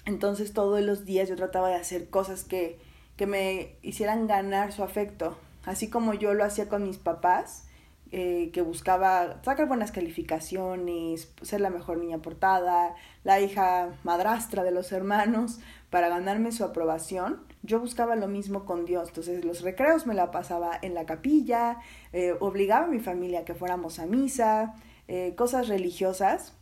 entonces 0.05 0.53
todos 0.53 0.81
los 0.81 1.05
días 1.05 1.29
yo 1.29 1.37
trataba 1.37 1.69
de 1.69 1.77
hacer 1.77 2.11
cosas 2.11 2.45
que, 2.45 2.79
que 3.17 3.27
me 3.27 3.77
hicieran 3.83 4.27
ganar 4.27 4.73
su 4.73 4.83
afecto. 4.83 5.37
Así 5.65 5.89
como 5.91 6.15
yo 6.15 6.35
lo 6.35 6.45
hacía 6.45 6.69
con 6.69 6.85
mis 6.85 6.99
papás, 6.99 7.67
eh, 8.13 8.51
que 8.53 8.63
buscaba 8.63 9.41
sacar 9.45 9.69
buenas 9.69 9.93
calificaciones, 9.93 11.33
ser 11.43 11.61
la 11.61 11.71
mejor 11.71 11.99
niña 11.99 12.19
portada, 12.19 12.97
la 13.23 13.41
hija 13.41 13.91
madrastra 14.03 14.65
de 14.65 14.73
los 14.73 14.91
hermanos, 14.91 15.61
para 15.91 16.09
ganarme 16.09 16.51
su 16.51 16.65
aprobación, 16.65 17.41
yo 17.63 17.79
buscaba 17.79 18.17
lo 18.17 18.27
mismo 18.27 18.65
con 18.65 18.85
Dios. 18.85 19.09
Entonces 19.09 19.45
los 19.45 19.61
recreos 19.61 20.07
me 20.07 20.15
la 20.15 20.33
pasaba 20.33 20.77
en 20.83 20.95
la 20.95 21.07
capilla, 21.07 21.79
eh, 22.13 22.35
obligaba 22.41 22.87
a 22.87 22.89
mi 22.89 22.99
familia 22.99 23.41
a 23.41 23.45
que 23.45 23.55
fuéramos 23.55 24.01
a 24.01 24.07
misa, 24.07 24.75
eh, 25.07 25.35
cosas 25.37 25.69
religiosas. 25.69 26.55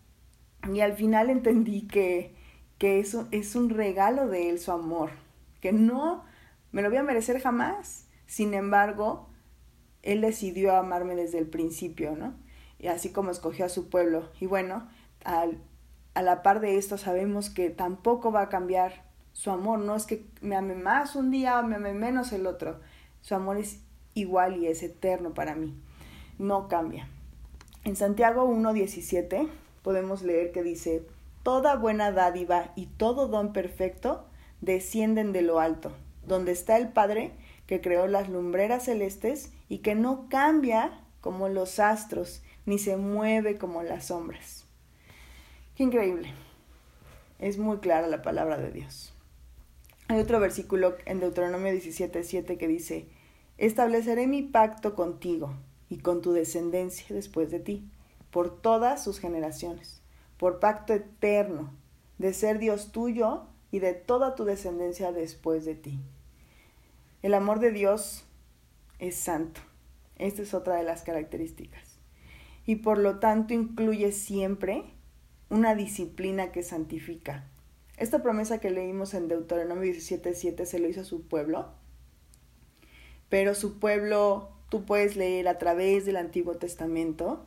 Y 0.73 0.81
al 0.81 0.95
final 0.95 1.31
entendí 1.31 1.87
que, 1.87 2.35
que 2.79 3.01
eso 3.01 3.29
es 3.31 3.55
un 3.55 3.71
regalo 3.71 4.29
de 4.29 4.51
Él, 4.51 4.59
su 4.59 4.73
amor, 4.73 5.11
que 5.61 5.73
no 5.73 6.25
me 6.73 6.83
lo 6.83 6.89
voy 6.89 6.99
a 6.99 7.03
merecer 7.03 7.41
jamás. 7.41 8.07
Sin 8.27 8.55
embargo, 8.55 9.29
Él 10.03 10.21
decidió 10.21 10.77
amarme 10.77 11.15
desde 11.15 11.39
el 11.39 11.47
principio, 11.47 12.17
¿no? 12.17 12.35
Y 12.79 12.89
así 12.89 13.11
como 13.11 13.31
escogió 13.31 13.65
a 13.65 13.71
su 13.71 13.89
pueblo. 13.89 14.31
Y 14.41 14.47
bueno, 14.47 14.89
al, 15.25 15.59
a 16.15 16.23
la 16.23 16.43
par 16.43 16.61
de 16.61 16.77
esto 16.77 16.99
sabemos 16.99 17.51
que 17.51 17.71
tampoco 17.71 18.31
va 18.33 18.43
a 18.43 18.49
cambiar 18.49 19.05
su 19.33 19.51
amor. 19.51 19.79
No 19.79 19.97
es 19.97 20.05
que 20.05 20.27
me 20.41 20.57
ame 20.57 20.75
más 20.75 21.17
un 21.17 21.31
día 21.31 21.59
o 21.61 21.63
me 21.63 21.77
ame 21.77 21.95
menos 21.95 22.33
el 22.33 22.47
otro. 22.47 22.81
Su 23.21 23.35
amor 23.35 23.57
es 23.57 23.81
igual 24.15 24.57
y 24.57 24.67
es 24.67 24.83
eterno 24.83 25.35
para 25.35 25.55
mí. 25.55 25.75
No 26.39 26.69
cambia. 26.69 27.09
En 27.85 27.97
Santiago 27.97 28.49
1.17 28.49 29.49
podemos 29.83 30.23
leer 30.23 30.53
que 30.53 30.63
dice, 30.63 31.07
Toda 31.43 31.77
buena 31.77 32.13
dádiva 32.13 32.73
y 32.77 32.87
todo 32.87 33.29
don 33.29 33.53
perfecto 33.53 34.27
descienden 34.61 35.33
de 35.33 35.43
lo 35.43 35.61
alto, 35.61 35.93
donde 36.27 36.53
está 36.53 36.77
el 36.77 36.89
Padre 36.89 37.33
que 37.67 37.81
creó 37.81 38.07
las 38.07 38.29
lumbreras 38.29 38.85
celestes 38.85 39.53
y 39.69 39.79
que 39.79 39.95
no 39.95 40.29
cambia 40.29 41.01
como 41.21 41.49
los 41.49 41.79
astros, 41.79 42.43
ni 42.67 42.79
se 42.79 42.97
mueve 42.97 43.57
como 43.57 43.83
las 43.83 44.07
sombras. 44.07 44.67
Qué 45.75 45.85
increíble. 45.85 46.33
Es 47.39 47.59
muy 47.59 47.79
clara 47.79 48.09
la 48.09 48.23
palabra 48.23 48.59
de 48.59 48.71
Dios. 48.71 49.13
Hay 50.09 50.19
otro 50.19 50.41
versículo 50.41 50.97
en 51.05 51.21
Deuteronomio 51.21 51.71
17, 51.73 52.59
que 52.59 52.69
dice, 52.69 53.07
estableceré 53.59 54.27
mi 54.27 54.43
pacto 54.43 54.95
contigo 54.95 55.55
y 55.91 55.99
con 55.99 56.23
tu 56.23 56.33
descendencia 56.33 57.07
después 57.11 57.51
de 57.51 57.61
ti, 57.61 57.89
por 58.31 58.61
todas 58.61 59.03
sus 59.03 59.19
generaciones, 59.19 60.03
por 60.37 60.61
pacto 60.61 60.95
eterno, 60.95 61.73
de 62.19 62.35
ser 62.35 62.59
Dios 62.59 62.93
tuyo 62.93 63.47
y 63.71 63.79
de 63.79 63.95
toda 63.95 64.35
tu 64.35 64.45
descendencia 64.45 65.13
después 65.13 65.65
de 65.65 65.75
ti. 65.75 66.01
El 67.23 67.35
amor 67.35 67.61
de 67.61 67.73
Dios 67.73 68.25
es 68.99 69.17
santo. 69.17 69.61
Esta 70.17 70.43
es 70.43 70.55
otra 70.55 70.77
de 70.77 70.85
las 70.85 71.03
características. 71.03 71.99
Y 72.67 72.77
por 72.77 72.99
lo 72.99 73.19
tanto 73.19 73.55
incluye 73.55 74.13
siempre 74.13 74.85
una 75.49 75.75
disciplina 75.75 76.53
que 76.53 76.63
santifica, 76.63 77.45
esta 77.99 78.23
promesa 78.23 78.59
que 78.61 78.71
leímos 78.71 79.13
en 79.15 79.27
Deuteronomio 79.27 79.93
17:7 79.93 80.67
se 80.67 80.79
lo 80.79 80.89
hizo 80.89 81.01
a 81.01 81.05
su 81.05 81.23
pueblo, 81.23 81.69
pero 83.29 83.55
su 83.55 83.81
pueblo, 83.81 84.51
tú 84.69 84.85
puedes 84.85 85.17
leer 85.17 85.49
a 85.49 85.59
través 85.59 86.07
del 86.07 86.17
Antiguo 86.17 86.55
Testamento, 86.55 87.45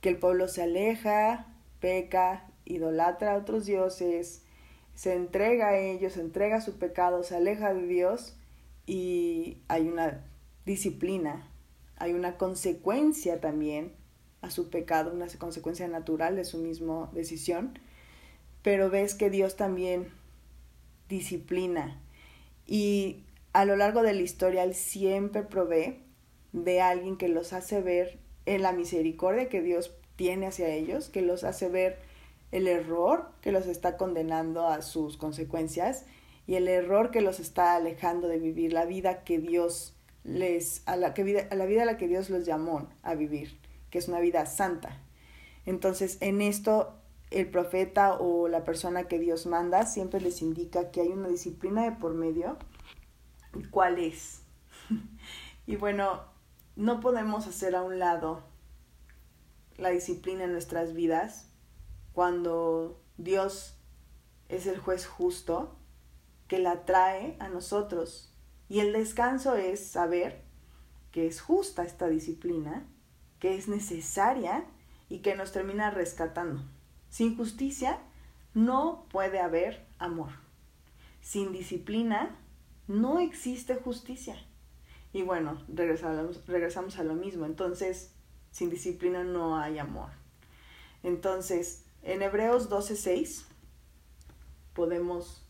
que 0.00 0.08
el 0.08 0.18
pueblo 0.18 0.48
se 0.48 0.62
aleja, 0.62 1.46
peca, 1.80 2.48
idolatra 2.64 3.32
a 3.32 3.36
otros 3.36 3.66
dioses, 3.66 4.42
se 4.94 5.14
entrega 5.14 5.68
a 5.68 5.78
ellos, 5.78 6.14
se 6.14 6.20
entrega 6.20 6.56
a 6.56 6.60
su 6.60 6.78
pecado, 6.78 7.22
se 7.22 7.36
aleja 7.36 7.72
de 7.74 7.86
Dios 7.86 8.36
y 8.86 9.58
hay 9.68 9.88
una 9.88 10.24
disciplina, 10.66 11.48
hay 11.96 12.12
una 12.12 12.36
consecuencia 12.36 13.40
también 13.40 13.92
a 14.42 14.50
su 14.50 14.70
pecado, 14.70 15.12
una 15.12 15.26
consecuencia 15.38 15.86
natural 15.88 16.36
de 16.36 16.44
su 16.44 16.58
misma 16.58 17.10
decisión. 17.12 17.78
Pero 18.62 18.90
ves 18.90 19.14
que 19.14 19.30
Dios 19.30 19.56
también 19.56 20.08
disciplina. 21.08 22.00
Y 22.66 23.24
a 23.52 23.64
lo 23.64 23.76
largo 23.76 24.02
de 24.02 24.14
la 24.14 24.22
historia 24.22 24.64
Él 24.64 24.74
siempre 24.74 25.42
provee 25.42 26.02
de 26.52 26.80
alguien 26.80 27.16
que 27.16 27.28
los 27.28 27.52
hace 27.52 27.80
ver 27.80 28.18
en 28.54 28.62
la 28.62 28.72
misericordia 28.72 29.48
que 29.48 29.62
Dios 29.62 29.94
tiene 30.16 30.48
hacia 30.48 30.68
ellos, 30.68 31.08
que 31.08 31.22
los 31.22 31.44
hace 31.44 31.68
ver 31.68 31.98
el 32.50 32.66
error 32.66 33.30
que 33.42 33.52
los 33.52 33.66
está 33.66 33.96
condenando 33.96 34.66
a 34.66 34.82
sus 34.82 35.16
consecuencias 35.16 36.04
y 36.48 36.56
el 36.56 36.66
error 36.66 37.12
que 37.12 37.20
los 37.20 37.38
está 37.38 37.76
alejando 37.76 38.26
de 38.26 38.38
vivir 38.38 38.72
la 38.72 38.86
vida 38.86 39.22
que 39.22 39.38
Dios 39.38 39.94
les 40.24 40.82
a 40.86 40.96
la 40.96 41.14
que 41.14 41.22
vida 41.22 41.46
a 41.50 41.54
la 41.54 41.64
vida 41.64 41.82
a 41.82 41.86
la 41.86 41.96
que 41.96 42.08
Dios 42.08 42.28
los 42.28 42.44
llamó 42.44 42.88
a 43.02 43.14
vivir, 43.14 43.56
que 43.90 43.98
es 43.98 44.08
una 44.08 44.18
vida 44.18 44.44
santa. 44.46 45.00
Entonces, 45.64 46.18
en 46.20 46.42
esto 46.42 46.94
el 47.30 47.48
profeta 47.48 48.14
o 48.14 48.48
la 48.48 48.64
persona 48.64 49.04
que 49.04 49.20
Dios 49.20 49.46
manda 49.46 49.86
siempre 49.86 50.20
les 50.20 50.42
indica 50.42 50.90
que 50.90 51.02
hay 51.02 51.08
una 51.08 51.28
disciplina 51.28 51.84
de 51.84 51.92
por 51.92 52.14
medio. 52.14 52.56
¿Y 53.54 53.62
cuál 53.68 54.00
es? 54.00 54.42
y 55.68 55.76
bueno, 55.76 56.29
no 56.76 57.00
podemos 57.00 57.46
hacer 57.46 57.74
a 57.74 57.82
un 57.82 57.98
lado 57.98 58.42
la 59.76 59.90
disciplina 59.90 60.44
en 60.44 60.52
nuestras 60.52 60.94
vidas 60.94 61.48
cuando 62.12 63.00
Dios 63.16 63.74
es 64.48 64.66
el 64.66 64.78
juez 64.78 65.06
justo 65.06 65.76
que 66.48 66.58
la 66.58 66.84
trae 66.84 67.36
a 67.38 67.48
nosotros. 67.48 68.32
Y 68.68 68.80
el 68.80 68.92
descanso 68.92 69.54
es 69.54 69.84
saber 69.84 70.42
que 71.12 71.26
es 71.26 71.40
justa 71.40 71.84
esta 71.84 72.08
disciplina, 72.08 72.86
que 73.38 73.56
es 73.56 73.68
necesaria 73.68 74.64
y 75.08 75.18
que 75.18 75.34
nos 75.34 75.52
termina 75.52 75.90
rescatando. 75.90 76.62
Sin 77.08 77.36
justicia 77.36 77.98
no 78.54 79.06
puede 79.10 79.40
haber 79.40 79.86
amor. 79.98 80.30
Sin 81.20 81.52
disciplina 81.52 82.36
no 82.86 83.18
existe 83.18 83.76
justicia. 83.76 84.36
Y 85.12 85.22
bueno, 85.22 85.62
regresamos, 85.68 86.46
regresamos 86.46 86.98
a 86.98 87.04
lo 87.04 87.14
mismo. 87.14 87.46
Entonces, 87.46 88.14
sin 88.50 88.70
disciplina 88.70 89.24
no 89.24 89.56
hay 89.58 89.78
amor. 89.78 90.10
Entonces, 91.02 91.84
en 92.02 92.22
Hebreos 92.22 92.70
12:6 92.70 93.44
podemos 94.74 95.44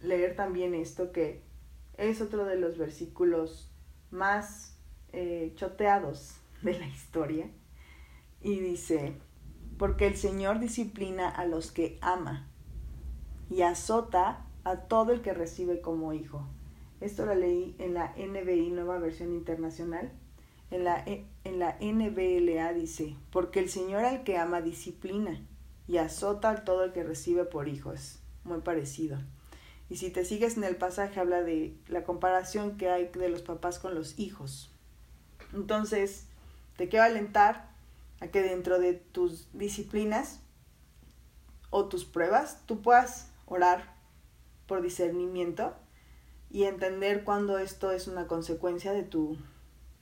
leer 0.00 0.36
también 0.36 0.74
esto 0.74 1.12
que 1.12 1.42
es 1.96 2.20
otro 2.20 2.44
de 2.44 2.56
los 2.56 2.76
versículos 2.76 3.70
más 4.10 4.76
eh, 5.12 5.52
choteados 5.56 6.36
de 6.62 6.78
la 6.78 6.86
historia. 6.86 7.50
Y 8.42 8.60
dice, 8.60 9.14
porque 9.78 10.06
el 10.06 10.16
Señor 10.16 10.58
disciplina 10.58 11.28
a 11.28 11.46
los 11.46 11.72
que 11.72 11.98
ama 12.00 12.48
y 13.50 13.62
azota 13.62 14.46
a 14.64 14.82
todo 14.88 15.12
el 15.12 15.22
que 15.22 15.32
recibe 15.32 15.80
como 15.80 16.12
hijo. 16.12 16.46
Esto 17.00 17.26
lo 17.26 17.34
leí 17.34 17.76
en 17.78 17.94
la 17.94 18.14
NBI, 18.16 18.70
Nueva 18.70 18.98
Versión 18.98 19.32
Internacional. 19.34 20.10
En 20.70 20.84
la, 20.84 20.98
e, 21.06 21.26
en 21.44 21.58
la 21.58 21.76
NBLA 21.80 22.72
dice, 22.72 23.16
porque 23.30 23.60
el 23.60 23.68
Señor 23.68 24.04
al 24.04 24.24
que 24.24 24.38
ama 24.38 24.62
disciplina 24.62 25.40
y 25.86 25.98
azota 25.98 26.50
a 26.50 26.64
todo 26.64 26.84
el 26.84 26.92
que 26.92 27.04
recibe 27.04 27.44
por 27.44 27.68
hijo. 27.68 27.92
Es 27.92 28.20
muy 28.44 28.60
parecido. 28.60 29.18
Y 29.88 29.96
si 29.96 30.10
te 30.10 30.24
sigues 30.24 30.56
en 30.56 30.64
el 30.64 30.76
pasaje 30.76 31.20
habla 31.20 31.42
de 31.42 31.76
la 31.86 32.02
comparación 32.02 32.76
que 32.76 32.90
hay 32.90 33.08
de 33.08 33.28
los 33.28 33.42
papás 33.42 33.78
con 33.78 33.94
los 33.94 34.18
hijos. 34.18 34.72
Entonces, 35.54 36.26
te 36.76 36.88
quiero 36.88 37.04
alentar 37.04 37.70
a 38.20 38.28
que 38.28 38.42
dentro 38.42 38.78
de 38.80 38.94
tus 38.94 39.48
disciplinas 39.52 40.40
o 41.70 41.86
tus 41.86 42.04
pruebas 42.04 42.62
tú 42.66 42.82
puedas 42.82 43.30
orar 43.46 43.94
por 44.66 44.82
discernimiento 44.82 45.74
y 46.50 46.64
entender 46.64 47.24
cuando 47.24 47.58
esto 47.58 47.92
es 47.92 48.08
una 48.08 48.26
consecuencia 48.26 48.92
de 48.92 49.02
tu 49.02 49.36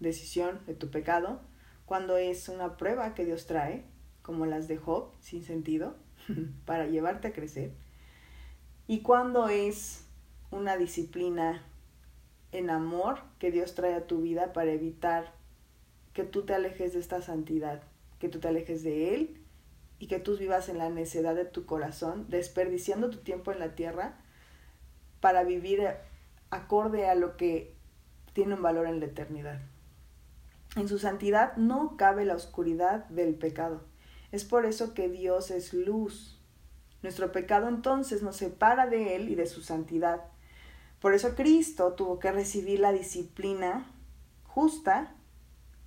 decisión, 0.00 0.60
de 0.66 0.74
tu 0.74 0.90
pecado, 0.90 1.40
cuando 1.86 2.16
es 2.16 2.48
una 2.48 2.76
prueba 2.76 3.14
que 3.14 3.24
Dios 3.24 3.46
trae, 3.46 3.84
como 4.22 4.46
las 4.46 4.68
de 4.68 4.76
Job, 4.76 5.10
sin 5.20 5.44
sentido, 5.44 5.96
para 6.64 6.86
llevarte 6.86 7.28
a 7.28 7.32
crecer, 7.32 7.72
y 8.86 9.00
cuando 9.00 9.48
es 9.48 10.04
una 10.50 10.76
disciplina 10.76 11.62
en 12.52 12.70
amor 12.70 13.20
que 13.38 13.50
Dios 13.50 13.74
trae 13.74 13.94
a 13.94 14.06
tu 14.06 14.20
vida 14.20 14.52
para 14.52 14.72
evitar 14.72 15.32
que 16.12 16.24
tú 16.24 16.44
te 16.44 16.54
alejes 16.54 16.92
de 16.92 17.00
esta 17.00 17.22
santidad, 17.22 17.82
que 18.18 18.28
tú 18.28 18.38
te 18.38 18.48
alejes 18.48 18.82
de 18.82 19.14
Él 19.14 19.40
y 19.98 20.06
que 20.06 20.20
tú 20.20 20.36
vivas 20.36 20.68
en 20.68 20.78
la 20.78 20.90
necedad 20.90 21.34
de 21.34 21.46
tu 21.46 21.66
corazón, 21.66 22.26
desperdiciando 22.28 23.10
tu 23.10 23.18
tiempo 23.18 23.52
en 23.52 23.58
la 23.58 23.74
tierra 23.74 24.18
para 25.20 25.44
vivir 25.44 25.82
acorde 26.54 27.08
a 27.08 27.14
lo 27.14 27.37
que 27.37 27.75
tiene 28.32 28.54
un 28.54 28.62
valor 28.62 28.87
en 28.87 29.00
la 29.00 29.06
eternidad. 29.06 29.61
En 30.76 30.88
su 30.88 30.99
santidad 30.99 31.56
no 31.56 31.96
cabe 31.96 32.25
la 32.25 32.34
oscuridad 32.34 33.04
del 33.06 33.34
pecado. 33.34 33.82
Es 34.32 34.44
por 34.44 34.66
eso 34.66 34.94
que 34.94 35.08
Dios 35.08 35.50
es 35.50 35.73
luz. 35.73 36.40
Nuestro 37.02 37.30
pecado 37.30 37.68
entonces 37.68 38.23
nos 38.23 38.37
separa 38.37 38.87
de 38.87 39.14
Él 39.14 39.28
y 39.28 39.34
de 39.37 39.46
su 39.46 39.62
santidad. 39.62 40.23
Por 41.00 41.14
eso 41.14 41.34
Cristo 41.37 41.92
tuvo 41.92 42.18
que 42.18 42.32
recibir 42.32 42.80
la 42.80 42.92
disciplina 42.92 43.87
justa, 44.44 45.14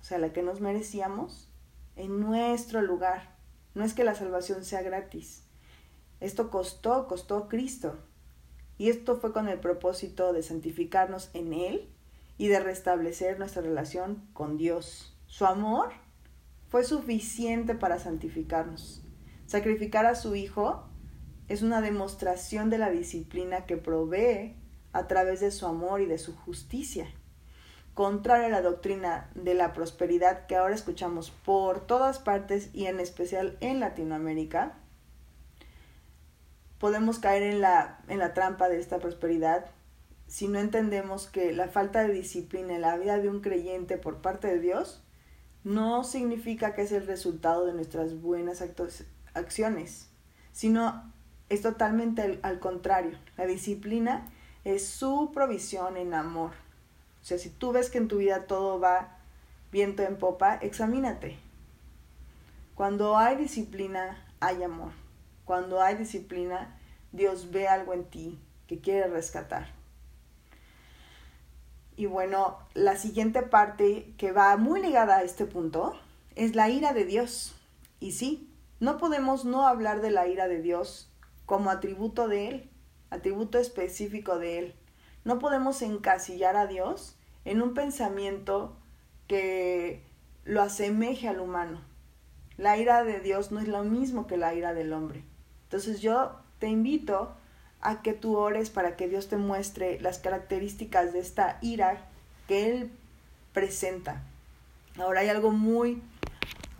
o 0.00 0.04
sea, 0.04 0.18
la 0.18 0.32
que 0.32 0.42
nos 0.42 0.60
merecíamos, 0.60 1.50
en 1.96 2.20
nuestro 2.20 2.80
lugar. 2.80 3.36
No 3.74 3.84
es 3.84 3.94
que 3.94 4.04
la 4.04 4.14
salvación 4.14 4.64
sea 4.64 4.82
gratis. 4.82 5.44
Esto 6.20 6.50
costó, 6.50 7.08
costó 7.08 7.48
Cristo. 7.48 7.96
Y 8.78 8.90
esto 8.90 9.18
fue 9.18 9.32
con 9.32 9.48
el 9.48 9.58
propósito 9.58 10.32
de 10.32 10.42
santificarnos 10.42 11.30
en 11.34 11.52
Él 11.52 11.88
y 12.38 12.46
de 12.46 12.60
restablecer 12.60 13.38
nuestra 13.38 13.60
relación 13.60 14.22
con 14.32 14.56
Dios. 14.56 15.14
Su 15.26 15.44
amor 15.44 15.90
fue 16.68 16.84
suficiente 16.84 17.74
para 17.74 17.98
santificarnos. 17.98 19.02
Sacrificar 19.46 20.06
a 20.06 20.14
su 20.14 20.36
Hijo 20.36 20.84
es 21.48 21.62
una 21.62 21.80
demostración 21.80 22.70
de 22.70 22.78
la 22.78 22.90
disciplina 22.90 23.66
que 23.66 23.76
provee 23.76 24.54
a 24.92 25.06
través 25.06 25.40
de 25.40 25.50
su 25.50 25.66
amor 25.66 26.00
y 26.00 26.06
de 26.06 26.18
su 26.18 26.36
justicia. 26.36 27.08
Contrario 27.94 28.46
a 28.46 28.50
la 28.50 28.62
doctrina 28.62 29.30
de 29.34 29.54
la 29.54 29.72
prosperidad 29.72 30.46
que 30.46 30.54
ahora 30.54 30.74
escuchamos 30.74 31.30
por 31.30 31.80
todas 31.80 32.20
partes 32.20 32.70
y 32.72 32.86
en 32.86 33.00
especial 33.00 33.56
en 33.60 33.80
Latinoamérica, 33.80 34.78
podemos 36.78 37.18
caer 37.18 37.42
en 37.42 37.60
la, 37.60 38.00
en 38.08 38.18
la 38.18 38.34
trampa 38.34 38.68
de 38.68 38.78
esta 38.78 38.98
prosperidad 38.98 39.66
si 40.28 40.46
no 40.46 40.58
entendemos 40.58 41.26
que 41.26 41.52
la 41.52 41.68
falta 41.68 42.02
de 42.02 42.12
disciplina 42.12 42.74
en 42.74 42.82
la 42.82 42.96
vida 42.96 43.18
de 43.18 43.30
un 43.30 43.40
creyente 43.40 43.96
por 43.96 44.18
parte 44.18 44.46
de 44.46 44.60
Dios 44.60 45.02
no 45.64 46.04
significa 46.04 46.74
que 46.74 46.82
es 46.82 46.92
el 46.92 47.06
resultado 47.06 47.66
de 47.66 47.72
nuestras 47.72 48.20
buenas 48.20 48.62
acciones, 49.34 50.10
sino 50.52 51.12
es 51.48 51.62
totalmente 51.62 52.38
al, 52.42 52.60
contrario. 52.60 53.18
La 53.36 53.46
disciplina 53.46 54.30
es 54.64 54.86
su 54.86 55.30
provisión 55.32 55.96
en 55.96 56.12
amor. 56.12 56.52
O 57.22 57.24
sea, 57.24 57.38
si 57.38 57.48
tú 57.50 57.72
ves 57.72 57.90
que 57.90 57.98
en 57.98 58.08
tu 58.08 58.18
vida 58.18 58.46
todo 58.46 58.78
va 58.78 59.18
viento 59.72 60.02
en 60.02 60.16
popa, 60.16 60.56
examínate. 60.56 61.38
Cuando 62.74 63.16
hay 63.16 63.36
disciplina, 63.36 64.26
hay 64.40 64.62
amor. 64.62 64.92
Cuando 65.48 65.80
hay 65.80 65.96
disciplina, 65.96 66.78
Dios 67.10 67.50
ve 67.50 67.68
algo 67.68 67.94
en 67.94 68.04
ti 68.04 68.38
que 68.66 68.82
quiere 68.82 69.08
rescatar. 69.08 69.72
Y 71.96 72.04
bueno, 72.04 72.58
la 72.74 72.98
siguiente 72.98 73.40
parte 73.40 74.12
que 74.18 74.30
va 74.30 74.58
muy 74.58 74.82
ligada 74.82 75.16
a 75.16 75.22
este 75.22 75.46
punto 75.46 75.98
es 76.34 76.54
la 76.54 76.68
ira 76.68 76.92
de 76.92 77.06
Dios. 77.06 77.56
Y 77.98 78.12
sí, 78.12 78.52
no 78.78 78.98
podemos 78.98 79.46
no 79.46 79.66
hablar 79.66 80.02
de 80.02 80.10
la 80.10 80.28
ira 80.28 80.48
de 80.48 80.60
Dios 80.60 81.10
como 81.46 81.70
atributo 81.70 82.28
de 82.28 82.48
Él, 82.48 82.70
atributo 83.08 83.58
específico 83.58 84.38
de 84.38 84.58
Él. 84.58 84.74
No 85.24 85.38
podemos 85.38 85.80
encasillar 85.80 86.56
a 86.56 86.66
Dios 86.66 87.16
en 87.46 87.62
un 87.62 87.72
pensamiento 87.72 88.76
que 89.26 90.04
lo 90.44 90.60
asemeje 90.60 91.26
al 91.26 91.40
humano. 91.40 91.80
La 92.58 92.76
ira 92.76 93.02
de 93.02 93.20
Dios 93.20 93.50
no 93.50 93.60
es 93.60 93.68
lo 93.68 93.82
mismo 93.82 94.26
que 94.26 94.36
la 94.36 94.52
ira 94.52 94.74
del 94.74 94.92
hombre. 94.92 95.24
Entonces 95.68 96.00
yo 96.00 96.32
te 96.58 96.68
invito 96.68 97.30
a 97.82 98.00
que 98.00 98.14
tú 98.14 98.38
ores 98.38 98.70
para 98.70 98.96
que 98.96 99.06
Dios 99.06 99.28
te 99.28 99.36
muestre 99.36 100.00
las 100.00 100.18
características 100.18 101.12
de 101.12 101.20
esta 101.20 101.58
ira 101.60 102.06
que 102.46 102.70
Él 102.70 102.90
presenta. 103.52 104.22
Ahora 104.98 105.20
hay 105.20 105.28
algo 105.28 105.50
muy, 105.50 106.02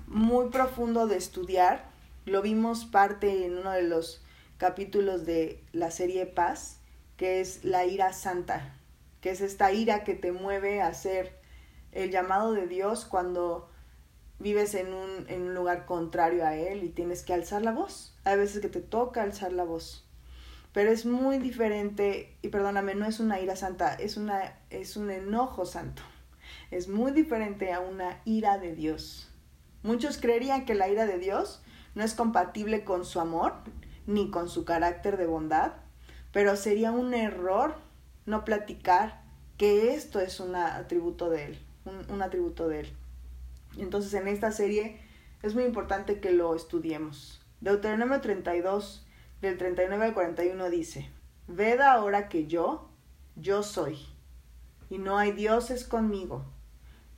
muy 0.07 0.49
profundo 0.49 1.07
de 1.07 1.19
estudiar. 1.19 1.85
Lo 2.25 2.41
vimos 2.41 2.87
parte 2.87 3.45
en 3.45 3.59
uno 3.59 3.73
de 3.73 3.83
los 3.83 4.23
capítulos 4.57 5.27
de 5.27 5.63
la 5.73 5.91
serie 5.91 6.25
Paz, 6.25 6.79
que 7.19 7.41
es 7.43 7.65
la 7.65 7.85
ira 7.85 8.15
santa, 8.15 8.75
que 9.21 9.31
es 9.31 9.43
esta 9.43 9.71
ira 9.71 10.03
que 10.03 10.15
te 10.15 10.33
mueve 10.33 10.81
a 10.81 10.89
hacer 10.89 11.39
el 11.93 12.11
llamado 12.11 12.53
de 12.53 12.67
Dios 12.67 13.05
cuando 13.05 13.68
vives 14.39 14.75
en 14.75 14.95
un, 14.95 15.29
en 15.29 15.43
un 15.43 15.55
lugar 15.55 15.85
contrario 15.85 16.47
a 16.47 16.55
Él 16.55 16.85
y 16.85 16.89
tienes 16.89 17.23
que 17.23 17.35
alzar 17.35 17.63
la 17.63 17.73
voz. 17.73 18.17
Hay 18.25 18.37
veces 18.37 18.61
que 18.61 18.69
te 18.69 18.81
toca 18.81 19.23
alzar 19.23 19.53
la 19.53 19.65
voz. 19.65 20.09
Pero 20.73 20.91
es 20.91 21.07
muy 21.07 21.39
diferente, 21.39 22.37
y 22.43 22.49
perdóname, 22.49 22.95
no 22.95 23.07
es 23.07 23.21
una 23.21 23.41
ira 23.41 23.57
santa, 23.57 23.95
es, 23.95 24.17
una, 24.17 24.59
es 24.71 24.97
un 24.97 25.11
enojo 25.11 25.65
santo. 25.67 26.03
Es 26.71 26.89
muy 26.89 27.13
diferente 27.13 27.73
a 27.73 27.81
una 27.81 28.21
ira 28.25 28.59
de 28.59 28.75
Dios. 28.75 29.31
Muchos 29.83 30.19
creerían 30.19 30.67
que 30.67 30.75
la 30.75 30.89
ira 30.89 31.07
de 31.07 31.19
Dios 31.19 31.63
no 31.95 32.05
es 32.05 32.15
compatible 32.15 32.85
con 32.85 33.05
su 33.05 33.21
amor 33.21 33.55
ni 34.07 34.31
con 34.31 34.49
su 34.49 34.65
carácter 34.65 35.17
de 35.17 35.27
bondad, 35.27 35.73
pero 36.33 36.57
sería 36.57 36.93
un 36.93 37.15
error 37.15 37.77
no 38.27 38.45
platicar 38.45 39.23
que 39.57 39.95
esto 39.95 40.21
es 40.21 40.41
un 40.41 40.55
atributo 40.55 41.31
de 41.31 41.47
Él, 41.47 41.59
un, 41.85 42.11
un 42.13 42.23
atributo 42.23 42.69
de 42.69 42.81
Él. 42.81 42.98
Entonces 43.83 44.15
en 44.15 44.29
esta 44.29 44.51
serie 44.51 45.01
es 45.43 45.55
muy 45.55 45.65
importante 45.65 46.21
que 46.21 46.33
lo 46.33 46.55
estudiemos. 46.55 47.41
Deuteronomio 47.61 48.21
32, 48.21 49.07
del 49.41 49.57
39 49.57 50.05
al 50.05 50.15
41 50.15 50.71
dice, 50.71 51.11
Ved 51.47 51.81
ahora 51.81 52.29
que 52.29 52.47
yo, 52.47 52.91
yo 53.37 53.63
soy, 53.63 53.99
y 54.91 54.99
no 54.99 55.19
hay 55.19 55.33
dioses 55.33 55.85
conmigo. 55.85 56.45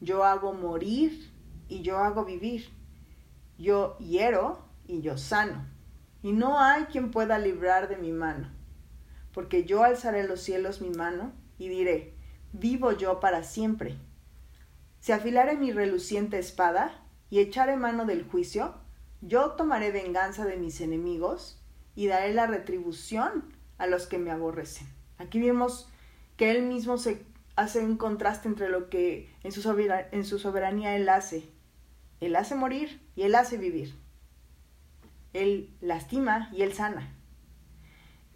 Yo 0.01 0.25
hago 0.25 0.53
morir 0.53 1.31
y 1.69 1.83
yo 1.83 1.99
hago 1.99 2.25
vivir. 2.25 2.71
Yo 3.59 3.99
hiero 3.99 4.65
y 4.87 5.03
yo 5.03 5.19
sano. 5.19 5.67
Y 6.23 6.33
no 6.33 6.59
hay 6.59 6.85
quien 6.85 7.11
pueda 7.11 7.39
librar 7.39 7.89
de 7.89 7.97
mi 7.97 8.13
mano. 8.13 8.49
Porque 9.33 9.65
yo 9.65 9.85
alzaré 9.85 10.27
los 10.27 10.41
cielos 10.41 10.81
mi 10.81 10.91
mano 10.91 11.33
y 11.59 11.69
diré, 11.69 12.15
vivo 12.53 12.93
yo 12.93 13.21
para 13.21 13.45
siempre. 13.45 13.97
Si 15.01 15.13
afilare 15.13 15.57
mi 15.57 15.73
reluciente 15.73 16.39
espada 16.39 17.03
y 17.31 17.41
echaré 17.41 17.77
mano 17.77 18.05
del 18.05 18.23
juicio, 18.23 18.75
yo 19.23 19.53
tomaré 19.53 19.91
venganza 19.91 20.45
de 20.45 20.57
mis 20.57 20.81
enemigos 20.83 21.59
y 21.95 22.07
daré 22.07 22.35
la 22.35 22.47
retribución 22.47 23.45
a 23.79 23.87
los 23.87 24.07
que 24.07 24.19
me 24.19 24.31
aborrecen. 24.31 24.87
Aquí 25.17 25.41
vemos 25.41 25.89
que 26.37 26.51
él 26.51 26.63
mismo 26.63 26.99
se 26.99 27.25
hace 27.57 27.81
un 27.81 27.97
contraste 27.97 28.49
entre 28.49 28.69
lo 28.69 28.91
que 28.91 29.35
en 29.43 29.53
su, 29.53 30.39
soberanía 30.39 30.97
él 30.97 31.09
hace. 31.09 31.49
Él 32.21 32.37
hace 32.37 32.55
morir 32.55 33.01
y 33.17 33.23
él 33.23 33.35
hace 33.35 33.57
vivir. 33.57 33.95
Él 35.33 35.75
lastima 35.81 36.51
y 36.53 36.63
él 36.63 36.75
sana. 36.75 37.17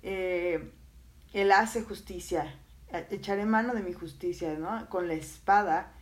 Eh, 0.02 0.72
Él 1.32 1.50
hace 1.50 1.82
justicia, 1.82 2.54
echaré 3.10 3.46
mano 3.46 3.74
de 3.74 3.82
mi 3.82 3.94
justicia, 3.94 4.56
¿no? 4.58 4.88
Con 4.90 5.08
la 5.08 5.14
espada 5.14 5.94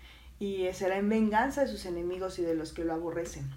y 0.43 0.67
será 0.73 0.97
en 0.97 1.09
venganza 1.09 1.61
de 1.61 1.69
sus 1.69 1.87
enemigos 1.87 2.41
y 2.41 2.43
de 2.43 2.57
los 2.57 2.73
que 2.73 2.83
lo 2.83 2.93
aborrecen. 2.93 3.49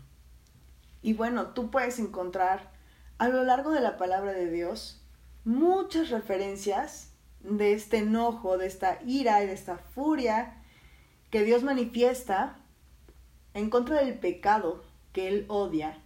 Y 1.01 1.13
bueno, 1.13 1.47
tú 1.47 1.71
puedes 1.71 1.97
encontrar 1.97 2.71
a 3.17 3.27
lo 3.27 3.43
largo 3.43 3.71
de 3.71 3.81
la 3.81 3.97
palabra 3.97 4.33
de 4.33 4.51
Dios 4.51 5.01
muchas 5.45 6.11
referencias 6.11 7.09
de 7.39 7.73
este 7.73 7.97
enojo, 7.97 8.59
de 8.59 8.67
esta 8.67 8.99
ira 9.03 9.43
y 9.43 9.47
de 9.47 9.53
esta 9.53 9.79
furia 9.79 10.61
que 11.31 11.43
Dios 11.43 11.63
manifiesta 11.63 12.59
en 13.55 13.71
contra 13.71 14.03
del 14.03 14.19
pecado 14.19 14.83
que 15.11 15.27
Él 15.27 15.45
odia. 15.47 15.97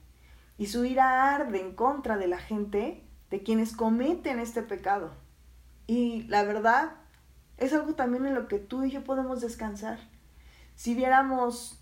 Y 0.58 0.68
su 0.68 0.86
ira 0.86 1.36
arde 1.36 1.60
en 1.60 1.76
contra 1.76 2.16
de 2.16 2.28
la 2.28 2.38
gente, 2.38 3.04
de 3.30 3.44
quienes 3.44 3.76
cometen 3.76 4.40
este 4.40 4.64
pecado. 4.64 5.12
Y 5.88 6.24
la 6.30 6.44
verdad 6.44 6.94
es 7.58 7.74
algo 7.74 7.96
también 7.96 8.26
en 8.28 8.36
lo 8.36 8.48
que 8.48 8.60
tú 8.60 8.86
y 8.86 8.92
yo 8.92 9.04
podemos 9.04 9.42
descansar. 9.42 10.00
Si 10.80 10.96
viéramos 10.96 11.78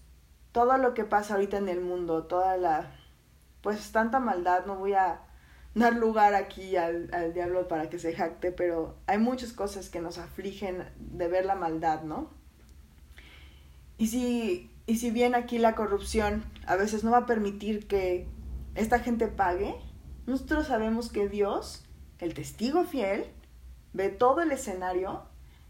todo 0.51 0.79
lo 0.79 0.95
que 0.95 1.03
pasa 1.03 1.35
ahorita 1.35 1.59
en 1.59 1.69
el 1.69 1.81
mundo, 1.81 2.23
toda 2.23 2.57
la, 2.57 2.95
pues 3.61 3.91
tanta 3.91 4.19
maldad, 4.19 4.65
no 4.65 4.77
voy 4.77 4.93
a 4.93 5.21
dar 5.75 5.93
lugar 5.93 6.33
aquí 6.33 6.77
al, 6.77 7.13
al, 7.13 7.31
diablo 7.31 7.67
para 7.67 7.91
que 7.91 7.99
se 7.99 8.15
jacte, 8.15 8.51
pero 8.51 8.95
hay 9.05 9.19
muchas 9.19 9.53
cosas 9.53 9.89
que 9.89 10.01
nos 10.01 10.17
afligen 10.17 10.83
de 10.97 11.27
ver 11.27 11.45
la 11.45 11.53
maldad, 11.53 12.01
¿no? 12.01 12.31
Y 13.99 14.07
si, 14.07 14.71
y 14.87 14.97
si 14.97 15.11
bien 15.11 15.35
aquí 15.35 15.59
la 15.59 15.75
corrupción 15.75 16.43
a 16.65 16.75
veces 16.75 17.03
no 17.03 17.11
va 17.11 17.19
a 17.19 17.25
permitir 17.27 17.85
que 17.85 18.25
esta 18.73 18.97
gente 18.97 19.27
pague, 19.27 19.75
nosotros 20.25 20.65
sabemos 20.65 21.11
que 21.11 21.29
Dios, 21.29 21.85
el 22.17 22.33
testigo 22.33 22.83
fiel, 22.83 23.27
ve 23.93 24.09
todo 24.09 24.41
el 24.41 24.51
escenario, 24.51 25.21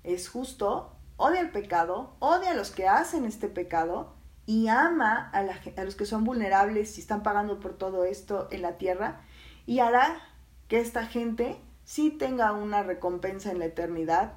es 0.05 0.29
justo, 0.29 0.96
odia 1.17 1.41
el 1.41 1.49
pecado, 1.49 2.15
odia 2.19 2.51
a 2.51 2.53
los 2.53 2.71
que 2.71 2.87
hacen 2.87 3.25
este 3.25 3.47
pecado 3.47 4.15
y 4.45 4.69
ama 4.69 5.29
a, 5.33 5.43
los 5.83 5.95
que 5.95 6.05
son 6.05 6.23
vulnerables 6.23 6.97
y 6.97 7.01
están 7.01 7.21
pagando 7.21 7.59
por 7.59 7.77
todo 7.77 8.05
esto 8.05 8.47
en 8.51 8.61
la 8.61 8.77
tierra 8.77 9.21
y 9.65 9.79
hará 9.79 10.21
que 10.69 10.79
esta 10.79 11.05
gente 11.05 11.57
sí 11.83 12.11
tenga 12.11 12.53
una 12.53 12.83
recompensa 12.83 13.51
en 13.51 13.59
la 13.59 13.65
eternidad 13.65 14.33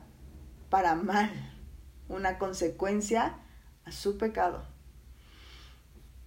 para 0.68 0.94
mal, 0.94 1.30
una 2.08 2.38
consecuencia 2.38 3.36
a 3.84 3.92
su 3.92 4.18
pecado. 4.18 4.64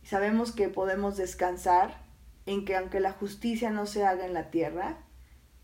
Sabemos 0.04 0.52
que 0.52 0.70
podemos 0.70 1.18
descansar 1.18 2.04
en 2.46 2.66
que 2.66 2.76
aunque 2.76 3.00
la 3.00 3.14
justicia 3.14 3.70
no 3.70 3.86
se 3.86 4.06
haga 4.06 4.26
en 4.26 4.34
la 4.34 4.52
tierra, 4.52 4.98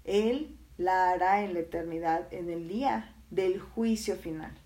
Él 0.03 0.57
la 0.77 1.09
hará 1.09 1.43
en 1.43 1.53
la 1.53 1.59
eternidad, 1.59 2.33
en 2.33 2.49
el 2.49 2.67
día 2.67 3.13
del 3.29 3.59
juicio 3.59 4.15
final. 4.15 4.57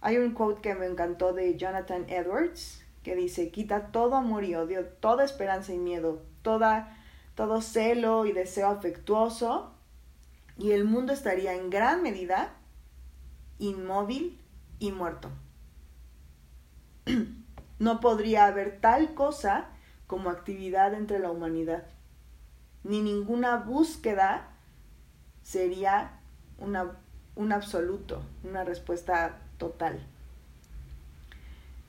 Hay 0.00 0.18
un 0.18 0.32
quote 0.32 0.60
que 0.60 0.74
me 0.74 0.86
encantó 0.86 1.32
de 1.32 1.56
Jonathan 1.56 2.06
Edwards 2.08 2.84
que 3.02 3.14
dice, 3.16 3.50
quita 3.50 3.86
todo 3.86 4.16
amor 4.16 4.44
y 4.44 4.54
odio, 4.54 4.84
toda 4.84 5.24
esperanza 5.24 5.72
y 5.72 5.78
miedo, 5.78 6.22
toda 6.42 6.94
todo 7.38 7.62
celo 7.62 8.26
y 8.26 8.32
deseo 8.32 8.66
afectuoso, 8.66 9.70
y 10.56 10.72
el 10.72 10.84
mundo 10.84 11.12
estaría 11.12 11.54
en 11.54 11.70
gran 11.70 12.02
medida 12.02 12.52
inmóvil 13.60 14.40
y 14.80 14.90
muerto. 14.90 15.30
No 17.78 18.00
podría 18.00 18.46
haber 18.46 18.80
tal 18.80 19.14
cosa 19.14 19.68
como 20.08 20.30
actividad 20.30 20.94
entre 20.94 21.20
la 21.20 21.30
humanidad, 21.30 21.86
ni 22.82 23.00
ninguna 23.00 23.54
búsqueda 23.54 24.48
sería 25.44 26.18
una, 26.58 26.96
un 27.36 27.52
absoluto, 27.52 28.20
una 28.42 28.64
respuesta 28.64 29.38
total. 29.58 30.00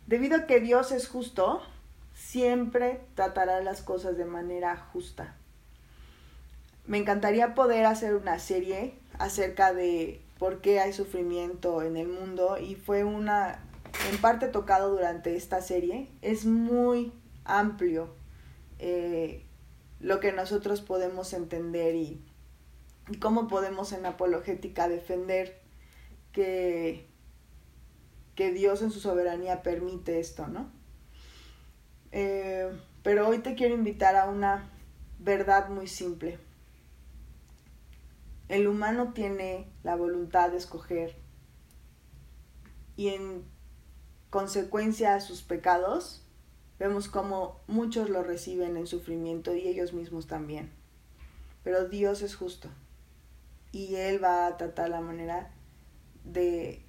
Debido 0.08 0.38
a 0.38 0.46
que 0.48 0.60
Dios 0.60 0.92
es 0.92 1.08
justo, 1.08 1.62
siempre 2.14 3.02
tratará 3.16 3.62
las 3.62 3.82
cosas 3.82 4.18
de 4.18 4.26
manera 4.26 4.76
justa. 4.76 5.36
Me 6.86 6.98
encantaría 6.98 7.54
poder 7.54 7.86
hacer 7.86 8.16
una 8.16 8.40
serie 8.40 8.96
acerca 9.20 9.74
de 9.74 10.22
por 10.40 10.62
qué 10.62 10.80
hay 10.80 10.94
sufrimiento 10.94 11.84
en 11.84 11.98
el 11.98 12.08
mundo 12.08 12.58
y 12.58 12.76
fue 12.76 13.04
una 13.04 13.60
en 14.10 14.18
parte 14.20 14.48
tocado 14.48 14.90
durante 14.90 15.36
esta 15.36 15.62
serie. 15.62 16.08
Es 16.22 16.46
muy 16.46 17.12
amplio 17.46 18.10
eh, 18.80 19.44
lo 20.00 20.20
que 20.20 20.32
nosotros 20.32 20.82
podemos 20.82 21.34
entender 21.34 21.96
y, 21.96 22.22
y 23.10 23.18
cómo 23.18 23.48
podemos 23.48 23.92
en 23.92 24.06
apologética 24.06 24.88
defender 24.88 25.60
que, 26.32 27.09
que 28.40 28.54
Dios 28.54 28.82
en 28.82 28.90
su 28.90 29.02
soberanía 29.02 29.64
permite 29.64 30.22
esto, 30.22 30.48
¿no? 30.48 30.72
Eh, 32.14 32.72
pero 33.04 33.28
hoy 33.28 33.40
te 33.40 33.54
quiero 33.54 33.76
invitar 33.76 34.16
a 34.16 34.30
una 34.30 34.72
verdad 35.20 35.68
muy 35.68 35.88
simple. 35.88 36.40
El 38.48 38.68
humano 38.68 39.12
tiene 39.12 39.68
la 39.84 39.98
voluntad 39.98 40.52
de 40.52 40.58
escoger 40.58 41.18
y 42.96 43.10
en 43.10 43.44
consecuencia 44.30 45.16
a 45.16 45.20
sus 45.20 45.42
pecados, 45.42 46.26
vemos 46.80 47.10
como 47.10 47.60
muchos 47.68 48.10
lo 48.10 48.24
reciben 48.24 48.78
en 48.78 48.88
sufrimiento 48.88 49.54
y 49.54 49.68
ellos 49.68 49.92
mismos 49.92 50.28
también. 50.28 50.72
Pero 51.66 51.90
Dios 51.90 52.22
es 52.22 52.38
justo 52.38 52.70
y 53.74 53.96
Él 53.96 54.24
va 54.24 54.48
a 54.48 54.56
tratar 54.56 54.88
la 54.88 55.02
manera 55.02 55.52
de 56.24 56.86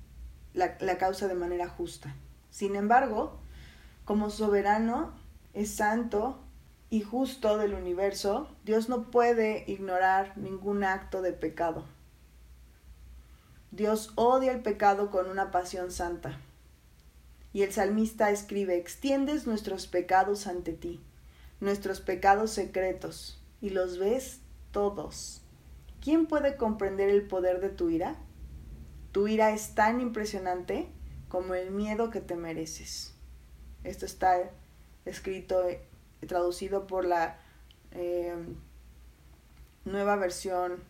la, 0.54 0.76
la 0.80 0.98
causa 0.98 1.28
de 1.28 1.34
manera 1.34 1.68
justa. 1.68 2.14
Sin 2.50 2.76
embargo, 2.76 3.38
como 4.04 4.30
soberano, 4.30 5.12
es 5.54 5.74
santo 5.74 6.38
y 6.90 7.02
justo 7.02 7.58
del 7.58 7.74
universo, 7.74 8.48
Dios 8.64 8.88
no 8.88 9.10
puede 9.10 9.64
ignorar 9.68 10.36
ningún 10.36 10.82
acto 10.82 11.22
de 11.22 11.32
pecado. 11.32 11.84
Dios 13.70 14.12
odia 14.16 14.50
el 14.50 14.62
pecado 14.62 15.10
con 15.12 15.28
una 15.28 15.52
pasión 15.52 15.92
santa. 15.92 16.40
Y 17.52 17.62
el 17.62 17.72
salmista 17.72 18.30
escribe, 18.30 18.76
extiendes 18.76 19.46
nuestros 19.46 19.86
pecados 19.86 20.48
ante 20.48 20.72
ti, 20.72 21.00
nuestros 21.60 22.00
pecados 22.00 22.50
secretos, 22.50 23.40
y 23.60 23.70
los 23.70 23.98
ves 23.98 24.40
todos. 24.72 25.42
¿Quién 26.00 26.26
puede 26.26 26.56
comprender 26.56 27.10
el 27.10 27.22
poder 27.22 27.60
de 27.60 27.68
tu 27.68 27.90
ira? 27.90 28.16
Tu 29.12 29.28
ira 29.28 29.50
es 29.50 29.74
tan 29.74 30.00
impresionante 30.00 30.88
como 31.28 31.54
el 31.54 31.70
miedo 31.70 32.10
que 32.10 32.20
te 32.20 32.36
mereces. 32.36 33.14
Esto 33.82 34.06
está 34.06 34.50
escrito, 35.04 35.68
eh, 35.68 35.82
traducido 36.26 36.86
por 36.86 37.04
la 37.04 37.38
eh, 37.92 38.34
nueva 39.84 40.16
versión, 40.16 40.82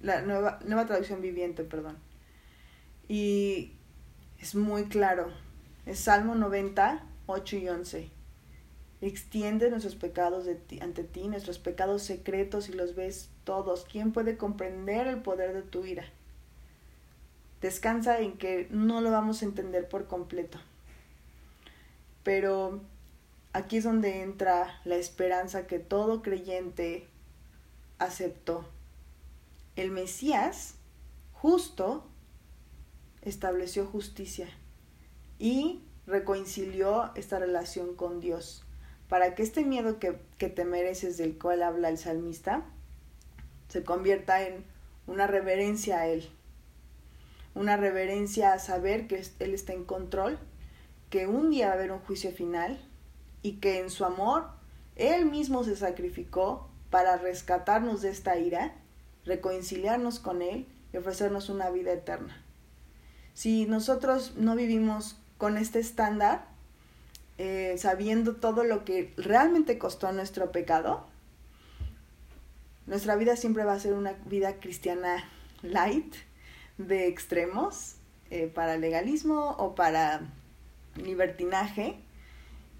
la 0.00 0.22
nueva, 0.22 0.58
nueva 0.64 0.86
traducción 0.86 1.20
viviente, 1.20 1.64
perdón. 1.64 1.98
Y 3.08 3.72
es 4.40 4.54
muy 4.54 4.84
claro. 4.84 5.32
Es 5.86 6.00
Salmo 6.00 6.34
90, 6.34 7.04
8 7.26 7.56
y 7.56 7.68
11. 7.68 8.10
Extiende 9.00 9.70
nuestros 9.70 9.94
pecados 9.94 10.46
ante 10.80 11.04
ti, 11.04 11.28
nuestros 11.28 11.58
pecados 11.58 12.02
secretos 12.02 12.68
y 12.68 12.72
los 12.72 12.94
ves 12.94 13.30
todos. 13.44 13.84
¿Quién 13.84 14.12
puede 14.12 14.36
comprender 14.36 15.06
el 15.06 15.22
poder 15.22 15.54
de 15.54 15.62
tu 15.62 15.84
ira? 15.84 16.04
Descansa 17.60 18.20
en 18.20 18.38
que 18.38 18.68
no 18.70 19.00
lo 19.00 19.10
vamos 19.10 19.42
a 19.42 19.46
entender 19.46 19.88
por 19.88 20.06
completo. 20.06 20.58
Pero 22.22 22.80
aquí 23.52 23.78
es 23.78 23.84
donde 23.84 24.22
entra 24.22 24.80
la 24.84 24.96
esperanza 24.96 25.66
que 25.66 25.78
todo 25.78 26.22
creyente 26.22 27.08
aceptó. 27.98 28.68
El 29.76 29.90
Mesías, 29.90 30.74
justo, 31.32 32.04
estableció 33.22 33.86
justicia 33.86 34.48
y 35.38 35.82
reconcilió 36.06 37.12
esta 37.14 37.38
relación 37.38 37.94
con 37.94 38.20
Dios, 38.20 38.64
para 39.08 39.34
que 39.34 39.42
este 39.42 39.64
miedo 39.64 39.98
que, 39.98 40.18
que 40.38 40.48
te 40.48 40.64
mereces 40.64 41.16
del 41.16 41.38
cual 41.38 41.62
habla 41.62 41.88
el 41.88 41.98
salmista 41.98 42.64
se 43.68 43.84
convierta 43.84 44.42
en 44.42 44.64
una 45.06 45.26
reverencia 45.26 46.00
a 46.00 46.06
Él, 46.06 46.28
una 47.54 47.76
reverencia 47.76 48.52
a 48.52 48.58
saber 48.58 49.06
que 49.06 49.22
Él 49.38 49.54
está 49.54 49.72
en 49.72 49.84
control, 49.84 50.38
que 51.10 51.26
un 51.26 51.50
día 51.50 51.66
va 51.66 51.72
a 51.72 51.76
haber 51.76 51.92
un 51.92 52.00
juicio 52.00 52.30
final 52.32 52.78
y 53.42 53.54
que 53.54 53.80
en 53.80 53.90
su 53.90 54.04
amor 54.04 54.48
Él 54.96 55.26
mismo 55.26 55.64
se 55.64 55.76
sacrificó 55.76 56.68
para 56.90 57.16
rescatarnos 57.16 58.02
de 58.02 58.10
esta 58.10 58.38
ira, 58.38 58.74
reconciliarnos 59.24 60.18
con 60.18 60.42
Él 60.42 60.66
y 60.92 60.96
ofrecernos 60.96 61.48
una 61.48 61.70
vida 61.70 61.92
eterna. 61.92 62.42
Si 63.34 63.66
nosotros 63.66 64.34
no 64.36 64.56
vivimos 64.56 65.16
con 65.36 65.58
este 65.58 65.78
estándar, 65.78 66.46
eh, 67.38 67.76
sabiendo 67.78 68.36
todo 68.36 68.64
lo 68.64 68.84
que 68.84 69.12
realmente 69.16 69.78
costó 69.78 70.10
nuestro 70.12 70.50
pecado, 70.50 71.06
nuestra 72.86 73.16
vida 73.16 73.36
siempre 73.36 73.64
va 73.64 73.74
a 73.74 73.80
ser 73.80 73.92
una 73.92 74.14
vida 74.24 74.54
cristiana 74.60 75.28
light, 75.62 76.14
de 76.78 77.08
extremos, 77.08 77.96
eh, 78.30 78.50
para 78.52 78.76
legalismo 78.76 79.50
o 79.58 79.74
para 79.74 80.22
libertinaje. 80.96 81.98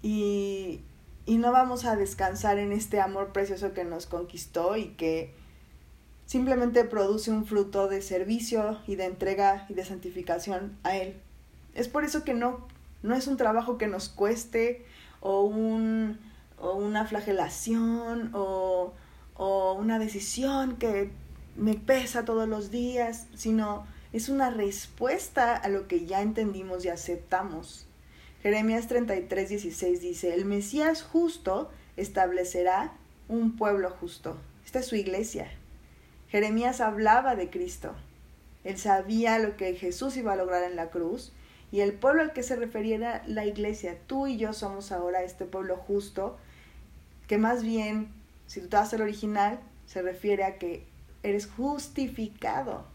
Y, 0.01 0.81
y 1.25 1.37
no 1.37 1.51
vamos 1.51 1.85
a 1.85 1.95
descansar 1.95 2.57
en 2.57 2.71
este 2.71 2.99
amor 2.99 3.31
precioso 3.31 3.73
que 3.73 3.83
nos 3.83 4.05
conquistó 4.05 4.77
y 4.77 4.89
que 4.89 5.33
simplemente 6.25 6.83
produce 6.83 7.31
un 7.31 7.45
fruto 7.45 7.87
de 7.87 8.01
servicio 8.01 8.79
y 8.87 8.95
de 8.95 9.05
entrega 9.05 9.65
y 9.69 9.73
de 9.73 9.83
santificación 9.83 10.77
a 10.83 10.95
Él. 10.95 11.19
Es 11.73 11.87
por 11.87 12.03
eso 12.03 12.23
que 12.23 12.33
no, 12.33 12.67
no 13.01 13.15
es 13.15 13.27
un 13.27 13.35
trabajo 13.37 13.77
que 13.77 13.87
nos 13.87 14.09
cueste 14.09 14.85
o, 15.21 15.41
un, 15.41 16.19
o 16.59 16.73
una 16.73 17.05
flagelación 17.05 18.31
o, 18.33 18.93
o 19.35 19.73
una 19.73 19.97
decisión 19.97 20.77
que 20.77 21.11
me 21.55 21.75
pesa 21.75 22.25
todos 22.25 22.47
los 22.47 22.71
días, 22.71 23.27
sino 23.35 23.85
es 24.11 24.29
una 24.29 24.49
respuesta 24.49 25.55
a 25.55 25.69
lo 25.69 25.87
que 25.87 26.05
ya 26.05 26.21
entendimos 26.21 26.85
y 26.85 26.89
aceptamos. 26.89 27.85
Jeremías 28.41 28.87
33, 28.87 29.49
16 29.49 30.01
dice, 30.01 30.33
el 30.33 30.45
Mesías 30.45 31.03
justo 31.03 31.69
establecerá 31.97 32.93
un 33.27 33.55
pueblo 33.57 33.89
justo. 33.91 34.37
Esta 34.65 34.79
es 34.79 34.87
su 34.87 34.95
iglesia. 34.95 35.51
Jeremías 36.29 36.79
hablaba 36.79 37.35
de 37.35 37.49
Cristo. 37.49 37.95
Él 38.63 38.77
sabía 38.77 39.39
lo 39.39 39.57
que 39.57 39.73
Jesús 39.75 40.15
iba 40.17 40.33
a 40.33 40.35
lograr 40.35 40.63
en 40.63 40.75
la 40.75 40.89
cruz 40.89 41.33
y 41.71 41.81
el 41.81 41.93
pueblo 41.93 42.21
al 42.21 42.33
que 42.33 42.43
se 42.43 42.55
refería 42.55 42.95
era 42.95 43.23
la 43.27 43.45
iglesia. 43.45 43.97
Tú 44.07 44.27
y 44.27 44.37
yo 44.37 44.53
somos 44.53 44.91
ahora 44.91 45.23
este 45.23 45.45
pueblo 45.45 45.77
justo, 45.77 46.37
que 47.27 47.37
más 47.37 47.63
bien, 47.63 48.09
si 48.47 48.61
tú 48.61 48.67
te 48.67 48.77
vas 48.77 48.93
al 48.93 49.01
original, 49.01 49.59
se 49.85 50.01
refiere 50.01 50.43
a 50.43 50.57
que 50.57 50.85
eres 51.23 51.47
justificado, 51.47 52.85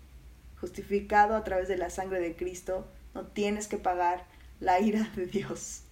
justificado 0.60 1.36
a 1.36 1.44
través 1.44 1.68
de 1.68 1.76
la 1.76 1.90
sangre 1.90 2.20
de 2.20 2.36
Cristo. 2.36 2.86
No 3.14 3.26
tienes 3.26 3.68
que 3.68 3.76
pagar 3.76 4.24
la 4.60 4.80
ira 4.80 5.10
de 5.16 5.26
Dios 5.26 5.82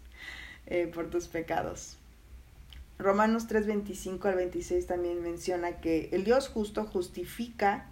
eh, 0.67 0.91
por 0.93 1.11
tus 1.11 1.29
pecados. 1.29 1.99
Romanos 2.99 3.49
3, 3.49 3.67
25 3.67 4.29
al 4.29 4.37
26 4.37 4.87
también 4.87 5.23
menciona 5.23 5.81
que 5.81 6.09
el 6.13 6.25
Dios 6.25 6.49
justo 6.49 6.85
justifica 6.85 7.89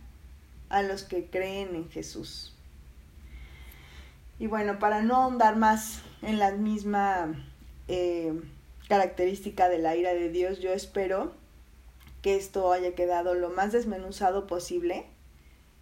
a 0.69 0.83
los 0.83 1.03
que 1.03 1.27
creen 1.27 1.75
en 1.75 1.91
Jesús. 1.91 2.55
Y 4.39 4.47
bueno, 4.47 4.79
para 4.79 5.03
no 5.03 5.17
ahondar 5.17 5.57
más 5.57 6.01
en 6.23 6.39
la 6.39 6.53
misma 6.53 7.35
eh, 7.89 8.33
característica 8.89 9.69
de 9.69 9.79
la 9.79 9.97
ira 9.97 10.15
de 10.15 10.31
Dios, 10.31 10.61
yo 10.61 10.73
espero 10.73 11.35
que 12.23 12.37
esto 12.37 12.73
haya 12.73 12.95
quedado 12.95 13.35
lo 13.35 13.51
más 13.51 13.73
desmenuzado 13.73 14.47
posible 14.47 15.07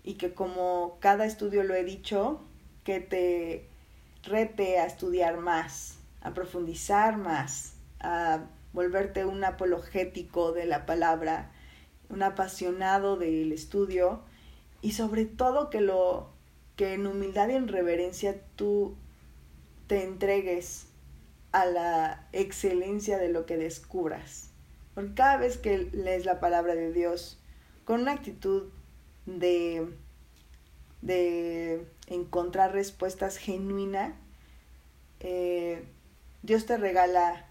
y 0.05 0.15
que 0.15 0.35
como 0.35 0.99
cada 1.01 1.27
estudio 1.27 1.65
lo 1.65 1.75
he 1.75 1.85
dicho, 1.85 2.41
que 2.85 3.01
te 3.01 3.69
rete 4.23 4.79
a 4.79 4.87
estudiar 4.87 5.39
más, 5.39 5.99
a 6.21 6.35
profundizar 6.35 7.17
más, 7.17 7.75
a 8.01 8.41
volverte 8.73 9.25
un 9.25 9.45
apologético 9.45 10.53
de 10.53 10.67
la 10.67 10.87
palabra, 10.87 11.51
un 12.09 12.23
apasionado 12.23 13.17
del 13.17 13.53
estudio 13.53 14.23
y 14.81 14.93
sobre 14.93 15.27
todo 15.27 15.71
que 15.71 15.81
lo 15.81 16.31
que 16.77 16.95
en 16.95 17.07
humildad 17.07 17.49
y 17.49 17.55
en 17.55 17.69
reverencia 17.69 18.41
tú 18.55 18.95
te 19.89 20.05
entregues 20.05 20.87
a 21.51 21.67
la 21.67 22.29
excelencia 22.33 23.19
de 23.19 23.31
lo 23.31 23.47
que 23.47 23.57
descubras. 23.57 24.48
Porque 24.99 25.15
cada 25.15 25.37
vez 25.37 25.59
que 25.59 25.79
lees 25.93 26.25
la 26.25 26.41
palabra 26.41 26.75
de 26.75 26.93
Dios 26.93 27.39
con 27.85 28.01
una 28.01 28.11
actitud 28.11 28.65
de, 29.27 29.97
de 31.03 31.87
encontrar 32.09 32.73
respuestas 32.73 33.37
genuinas, 33.37 34.15
eh, 35.21 35.85
Dios 36.43 36.67
te 36.67 36.77
regala 36.79 37.47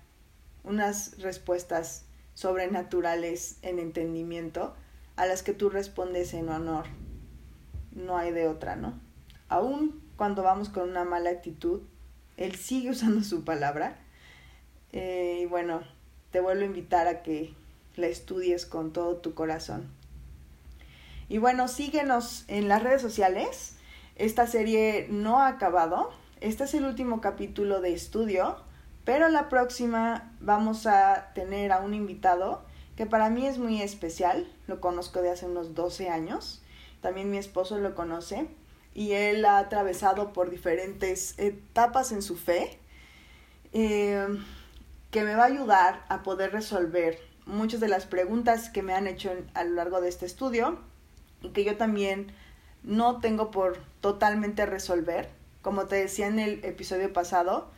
unas 0.65 1.21
respuestas 1.21 2.03
sobrenaturales 2.33 3.59
en 3.61 3.79
entendimiento 3.79 4.75
a 5.15 5.25
las 5.25 5.41
que 5.41 5.53
tú 5.53 5.69
respondes 5.69 6.33
en 6.33 6.49
honor. 6.49 6.87
No 7.93 8.17
hay 8.17 8.33
de 8.33 8.49
otra, 8.49 8.75
¿no? 8.75 8.99
Aún 9.47 10.03
cuando 10.17 10.43
vamos 10.43 10.67
con 10.67 10.89
una 10.89 11.05
mala 11.05 11.29
actitud, 11.29 11.83
Él 12.35 12.55
sigue 12.55 12.89
usando 12.89 13.23
su 13.23 13.45
palabra. 13.45 13.97
Eh, 14.91 15.39
y 15.43 15.45
bueno, 15.45 15.81
te 16.37 16.41
vuelvo 16.41 16.61
a 16.61 16.65
invitar 16.67 17.07
a 17.07 17.23
que 17.23 17.55
la 17.95 18.05
estudies 18.05 18.67
con 18.67 18.93
todo 18.93 19.15
tu 19.15 19.33
corazón. 19.33 19.87
Y 21.29 21.39
bueno, 21.39 21.67
síguenos 21.67 22.45
en 22.47 22.67
las 22.67 22.83
redes 22.83 23.01
sociales. 23.01 23.73
Esta 24.17 24.45
serie 24.45 25.07
no 25.09 25.39
ha 25.39 25.47
acabado. 25.47 26.11
Este 26.39 26.65
es 26.65 26.75
el 26.75 26.85
último 26.85 27.21
capítulo 27.21 27.81
de 27.81 27.91
estudio, 27.93 28.55
pero 29.03 29.29
la 29.29 29.49
próxima 29.49 30.31
vamos 30.39 30.85
a 30.85 31.31
tener 31.33 31.71
a 31.71 31.79
un 31.79 31.95
invitado 31.95 32.61
que 32.95 33.07
para 33.07 33.31
mí 33.31 33.47
es 33.47 33.57
muy 33.57 33.81
especial. 33.81 34.47
Lo 34.67 34.79
conozco 34.79 35.23
de 35.23 35.31
hace 35.31 35.47
unos 35.47 35.73
12 35.73 36.09
años. 36.09 36.61
También 37.01 37.31
mi 37.31 37.39
esposo 37.39 37.79
lo 37.79 37.95
conoce 37.95 38.47
y 38.93 39.13
él 39.13 39.43
ha 39.43 39.57
atravesado 39.57 40.33
por 40.33 40.51
diferentes 40.51 41.33
etapas 41.39 42.11
en 42.11 42.21
su 42.21 42.37
fe 42.37 42.77
eh, 43.73 44.27
que 45.17 45.23
me 45.23 45.33
va 45.33 45.45
a 45.45 45.47
ayudar 45.47 46.05
a 46.09 46.21
poder 46.21 46.51
resolver 46.51 47.19
muchas 47.47 47.79
de 47.79 47.87
las 47.87 48.05
preguntas 48.05 48.69
que 48.69 48.83
me 48.83 48.93
han 48.93 49.07
hecho 49.07 49.31
a 49.55 49.63
lo 49.63 49.73
largo 49.73 49.99
de 49.99 50.09
este 50.09 50.27
estudio 50.27 50.77
y 51.41 51.49
que 51.49 51.63
yo 51.63 51.75
también 51.75 52.31
no 52.83 53.19
tengo 53.19 53.49
por 53.49 53.79
totalmente 53.99 54.67
resolver. 54.67 55.27
Como 55.63 55.87
te 55.87 55.95
decía 55.95 56.27
en 56.27 56.37
el 56.37 56.63
episodio 56.63 57.11
pasado, 57.13 57.71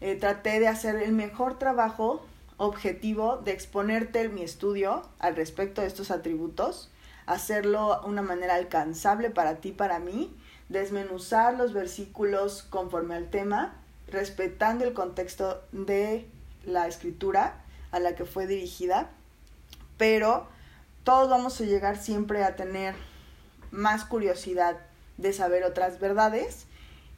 eh, 0.00 0.14
traté 0.14 0.60
de 0.60 0.68
hacer 0.68 0.94
el 0.94 1.10
mejor 1.10 1.58
trabajo 1.58 2.24
objetivo 2.56 3.38
de 3.38 3.50
exponerte 3.50 4.28
mi 4.28 4.42
estudio 4.42 5.02
al 5.18 5.34
respecto 5.34 5.80
de 5.80 5.88
estos 5.88 6.12
atributos, 6.12 6.88
hacerlo 7.26 8.02
de 8.02 8.10
una 8.10 8.22
manera 8.22 8.54
alcanzable 8.54 9.30
para 9.30 9.56
ti, 9.56 9.72
para 9.72 9.98
mí, 9.98 10.32
desmenuzar 10.68 11.54
los 11.54 11.72
versículos 11.72 12.62
conforme 12.62 13.16
al 13.16 13.28
tema, 13.28 13.74
respetando 14.06 14.84
el 14.84 14.92
contexto 14.92 15.64
de 15.72 16.28
la 16.66 16.86
escritura 16.86 17.62
a 17.92 18.00
la 18.00 18.14
que 18.14 18.24
fue 18.24 18.46
dirigida, 18.46 19.10
pero 19.96 20.48
todos 21.04 21.30
vamos 21.30 21.60
a 21.60 21.64
llegar 21.64 21.96
siempre 21.96 22.44
a 22.44 22.56
tener 22.56 22.94
más 23.70 24.04
curiosidad 24.04 24.76
de 25.16 25.32
saber 25.32 25.64
otras 25.64 26.00
verdades 26.00 26.66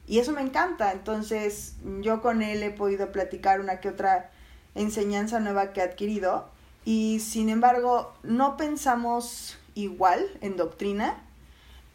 y 0.07 0.19
eso 0.19 0.33
me 0.33 0.41
encanta. 0.41 0.93
Entonces 0.93 1.75
yo 2.01 2.23
con 2.23 2.43
él 2.43 2.63
he 2.63 2.71
podido 2.71 3.13
platicar 3.13 3.61
una 3.61 3.81
que 3.81 3.89
otra 3.89 4.31
enseñanza 4.75 5.41
nueva 5.41 5.73
que 5.73 5.81
he 5.81 5.85
adquirido 5.85 6.49
y 6.85 7.21
sin 7.21 7.49
embargo 7.49 8.15
no 8.23 8.57
pensamos 8.57 9.59
igual 9.75 10.27
en 10.41 10.57
doctrina, 10.57 11.23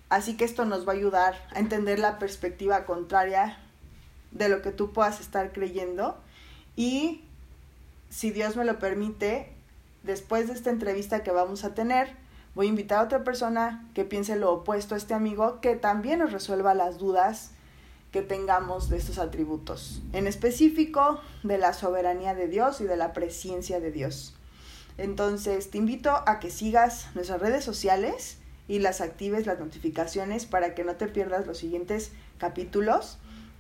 así 0.10 0.38
que 0.38 0.46
esto 0.46 0.66
nos 0.66 0.88
va 0.88 0.94
a 0.94 0.96
ayudar 0.96 1.48
a 1.54 1.60
entender 1.60 2.00
la 2.00 2.20
perspectiva 2.20 2.86
contraria 2.86 3.58
de 4.32 4.50
lo 4.50 4.62
que 4.62 4.72
tú 4.72 4.94
puedas 4.94 5.20
estar 5.20 5.52
creyendo 5.52 6.18
y 6.76 7.24
si 8.14 8.30
Dios 8.30 8.56
me 8.56 8.64
lo 8.64 8.78
permite, 8.78 9.52
después 10.04 10.48
de 10.48 10.54
esta 10.54 10.70
entrevista 10.70 11.24
que 11.24 11.32
vamos 11.32 11.64
a 11.64 11.74
tener, 11.74 12.16
voy 12.54 12.68
a 12.68 12.70
invitar 12.70 13.00
a 13.00 13.04
otra 13.04 13.24
persona 13.24 13.90
que 13.96 14.06
piense 14.06 14.36
lo 14.36 14.54
opuesto 14.54 14.94
a 14.94 15.00
este 15.00 15.16
amigo, 15.16 15.60
que 15.62 15.76
también 15.76 16.20
nos 16.20 16.32
resuelva 16.32 16.76
las 16.76 17.00
dudas 17.00 17.52
que 18.12 18.22
tengamos 18.22 18.90
de 18.90 18.98
estos 18.98 19.18
atributos, 19.18 20.04
en 20.14 20.28
específico 20.28 21.22
de 21.42 21.58
la 21.58 21.74
soberanía 21.74 22.36
de 22.36 22.48
Dios 22.48 22.82
y 22.82 22.84
de 22.84 22.98
la 22.98 23.14
presencia 23.14 23.80
de 23.80 23.92
Dios. 23.92 24.36
Entonces, 25.00 25.72
te 25.72 25.80
invito 25.80 26.12
a 26.28 26.40
que 26.40 26.52
sigas 26.52 27.08
nuestras 27.16 27.42
redes 27.42 27.64
sociales 27.64 28.38
y 28.68 28.78
las 28.78 29.02
actives 29.02 29.48
las 29.48 29.60
notificaciones 29.60 30.46
para 30.46 30.76
que 30.76 30.84
no 30.84 30.98
te 30.98 31.08
pierdas 31.08 31.48
los 31.48 31.58
siguientes 31.58 32.12
capítulos 32.38 33.18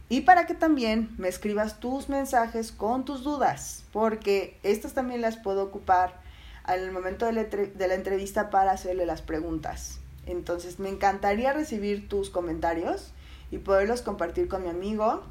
y 0.09 0.21
para 0.21 0.45
que 0.45 0.53
también 0.53 1.09
me 1.17 1.27
escribas 1.27 1.79
tus 1.79 2.09
mensajes 2.09 2.71
con 2.71 3.05
tus 3.05 3.23
dudas, 3.23 3.83
porque 3.91 4.59
estas 4.63 4.93
también 4.93 5.21
las 5.21 5.37
puedo 5.37 5.63
ocupar 5.63 6.21
al 6.63 6.91
momento 6.91 7.25
de 7.25 7.33
la, 7.33 7.93
entrevista 7.93 8.49
para 8.49 8.71
hacerle 8.71 9.05
las 9.05 9.21
preguntas. 9.21 9.99
Entonces 10.25 10.79
me 10.79 10.89
encantaría 10.89 11.51
recibir 11.51 12.07
tus 12.07 12.29
comentarios 12.29 13.11
y 13.51 13.57
poderlos 13.57 14.01
compartir 14.01 14.47
con 14.47 14.63
mi 14.63 14.69
amigo 14.69 15.23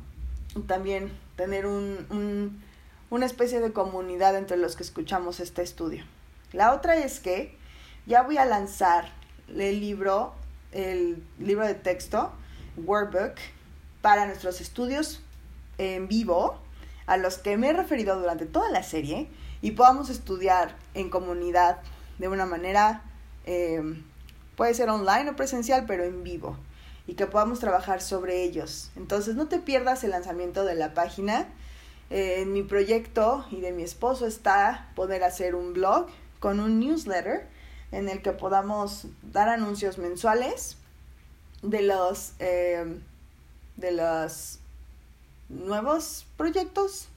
también 0.66 1.10
tener 1.36 1.66
un, 1.66 2.62
una 3.08 3.26
especie 3.26 3.60
de 3.60 3.72
comunidad 3.72 4.36
entre 4.36 4.56
los 4.56 4.76
que 4.76 4.82
escuchamos 4.82 5.40
este 5.40 5.62
estudio. 5.62 6.04
La 6.52 6.74
otra 6.74 6.96
es 6.96 7.20
que 7.20 7.56
ya 8.06 8.22
voy 8.22 8.36
a 8.36 8.44
lanzar 8.44 9.10
el 9.48 9.80
libro, 9.80 10.34
el 10.72 11.22
libro 11.38 11.66
de 11.66 11.74
texto, 11.74 12.32
Workbook, 12.76 13.36
para 14.02 14.26
nuestros 14.26 14.60
estudios 14.60 15.20
en 15.78 16.08
vivo, 16.08 16.58
a 17.06 17.16
los 17.16 17.38
que 17.38 17.56
me 17.56 17.70
he 17.70 17.72
referido 17.72 18.18
durante 18.18 18.46
toda 18.46 18.70
la 18.70 18.82
serie, 18.82 19.28
y 19.62 19.70
podamos 19.70 20.10
estudiar 20.10 20.76
en 20.94 21.08
comunidad 21.08 21.78
de 22.18 22.28
una 22.28 22.44
manera 22.44 23.02
em, 23.46 24.02
puede 24.56 24.74
ser 24.74 24.90
online 24.90 25.30
o 25.30 25.36
presencial, 25.36 25.84
pero 25.86 26.04
en 26.04 26.22
vivo, 26.22 26.56
y 27.06 27.14
que 27.14 27.26
podamos 27.26 27.60
trabajar 27.60 28.00
sobre 28.02 28.42
ellos. 28.42 28.90
Entonces 28.96 29.34
no 29.34 29.48
te 29.48 29.58
pierdas 29.58 30.04
el 30.04 30.10
lanzamiento 30.10 30.64
de 30.64 30.74
la 30.74 30.94
página. 30.94 31.48
En 32.10 32.52
mi 32.52 32.62
proyecto 32.62 33.46
y 33.50 33.60
de 33.60 33.72
mi 33.72 33.82
esposo 33.82 34.26
está 34.26 34.90
poder 34.94 35.24
hacer 35.24 35.54
un 35.54 35.72
blog 35.72 36.08
con 36.40 36.60
un 36.60 36.78
newsletter 36.78 37.48
en 37.90 38.08
el 38.08 38.20
que 38.20 38.32
podamos 38.32 39.06
dar 39.22 39.48
anuncios 39.48 39.96
mensuales 39.98 40.76
de 41.62 41.82
los, 41.82 42.32
em, 42.38 43.00
de 43.76 43.92
los 43.92 44.58
nuevos 45.48 46.26
proyectos, 46.36 47.08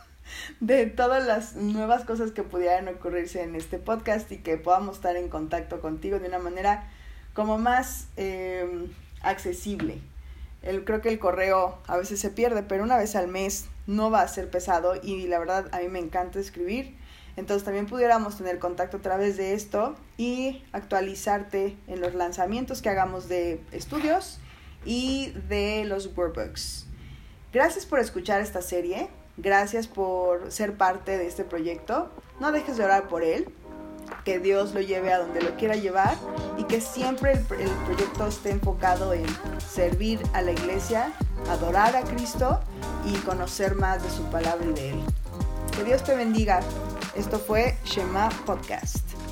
de 0.60 0.86
todas 0.86 1.26
las 1.26 1.56
nuevas 1.56 2.04
cosas 2.04 2.32
que 2.32 2.42
pudieran 2.42 2.88
ocurrirse 2.88 3.42
en 3.42 3.54
este 3.54 3.78
podcast 3.78 4.30
y 4.32 4.38
que 4.38 4.56
podamos 4.56 4.96
estar 4.96 5.16
en 5.16 5.28
contacto 5.28 5.80
contigo 5.80 6.18
de 6.18 6.28
una 6.28 6.38
manera 6.38 6.90
como 7.34 7.58
más 7.58 8.08
em, 8.16 8.88
accesible. 9.22 9.98
El, 10.62 10.84
creo 10.84 11.00
que 11.00 11.08
el 11.08 11.18
correo 11.18 11.78
a 11.86 11.96
veces 11.96 12.20
se 12.20 12.30
pierde, 12.30 12.62
pero 12.62 12.82
una 12.82 12.96
vez 12.96 13.14
al 13.14 13.28
mes 13.28 13.66
no 13.86 14.10
va 14.10 14.22
a 14.22 14.28
ser 14.28 14.50
pesado 14.50 14.94
y 15.00 15.26
la 15.28 15.38
verdad 15.38 15.68
a 15.72 15.78
mí 15.78 15.88
me 15.88 16.00
encanta 16.00 16.40
escribir. 16.40 16.96
Entonces 17.36 17.64
también 17.64 17.86
pudiéramos 17.86 18.36
tener 18.36 18.58
contacto 18.58 18.96
a 18.96 19.00
través 19.00 19.36
de 19.36 19.54
esto 19.54 19.94
y 20.16 20.64
actualizarte 20.72 21.76
en 21.86 22.00
los 22.00 22.16
lanzamientos 22.16 22.82
que 22.82 22.88
hagamos 22.88 23.28
de 23.28 23.60
estudios 23.70 24.40
y 24.88 25.32
de 25.48 25.84
los 25.84 26.06
workbooks. 26.16 26.86
Gracias 27.52 27.84
por 27.84 28.00
escuchar 28.00 28.40
esta 28.40 28.62
serie, 28.62 29.08
gracias 29.36 29.86
por 29.86 30.50
ser 30.50 30.76
parte 30.76 31.18
de 31.18 31.26
este 31.26 31.44
proyecto. 31.44 32.10
No 32.40 32.52
dejes 32.52 32.78
de 32.78 32.84
orar 32.84 33.06
por 33.06 33.22
él, 33.22 33.48
que 34.24 34.38
Dios 34.38 34.72
lo 34.72 34.80
lleve 34.80 35.12
a 35.12 35.18
donde 35.18 35.42
lo 35.42 35.56
quiera 35.56 35.76
llevar 35.76 36.16
y 36.56 36.64
que 36.64 36.80
siempre 36.80 37.32
el, 37.32 37.38
el 37.60 37.70
proyecto 37.84 38.26
esté 38.26 38.50
enfocado 38.50 39.12
en 39.12 39.26
servir 39.58 40.22
a 40.32 40.40
la 40.40 40.52
iglesia, 40.52 41.12
adorar 41.50 41.94
a 41.94 42.02
Cristo 42.04 42.60
y 43.04 43.14
conocer 43.18 43.74
más 43.74 44.02
de 44.02 44.08
su 44.08 44.22
palabra 44.30 44.64
y 44.64 44.72
de 44.72 44.90
él. 44.90 45.00
Que 45.76 45.84
Dios 45.84 46.02
te 46.02 46.16
bendiga. 46.16 46.60
Esto 47.14 47.38
fue 47.38 47.76
Shema 47.84 48.30
Podcast. 48.46 49.27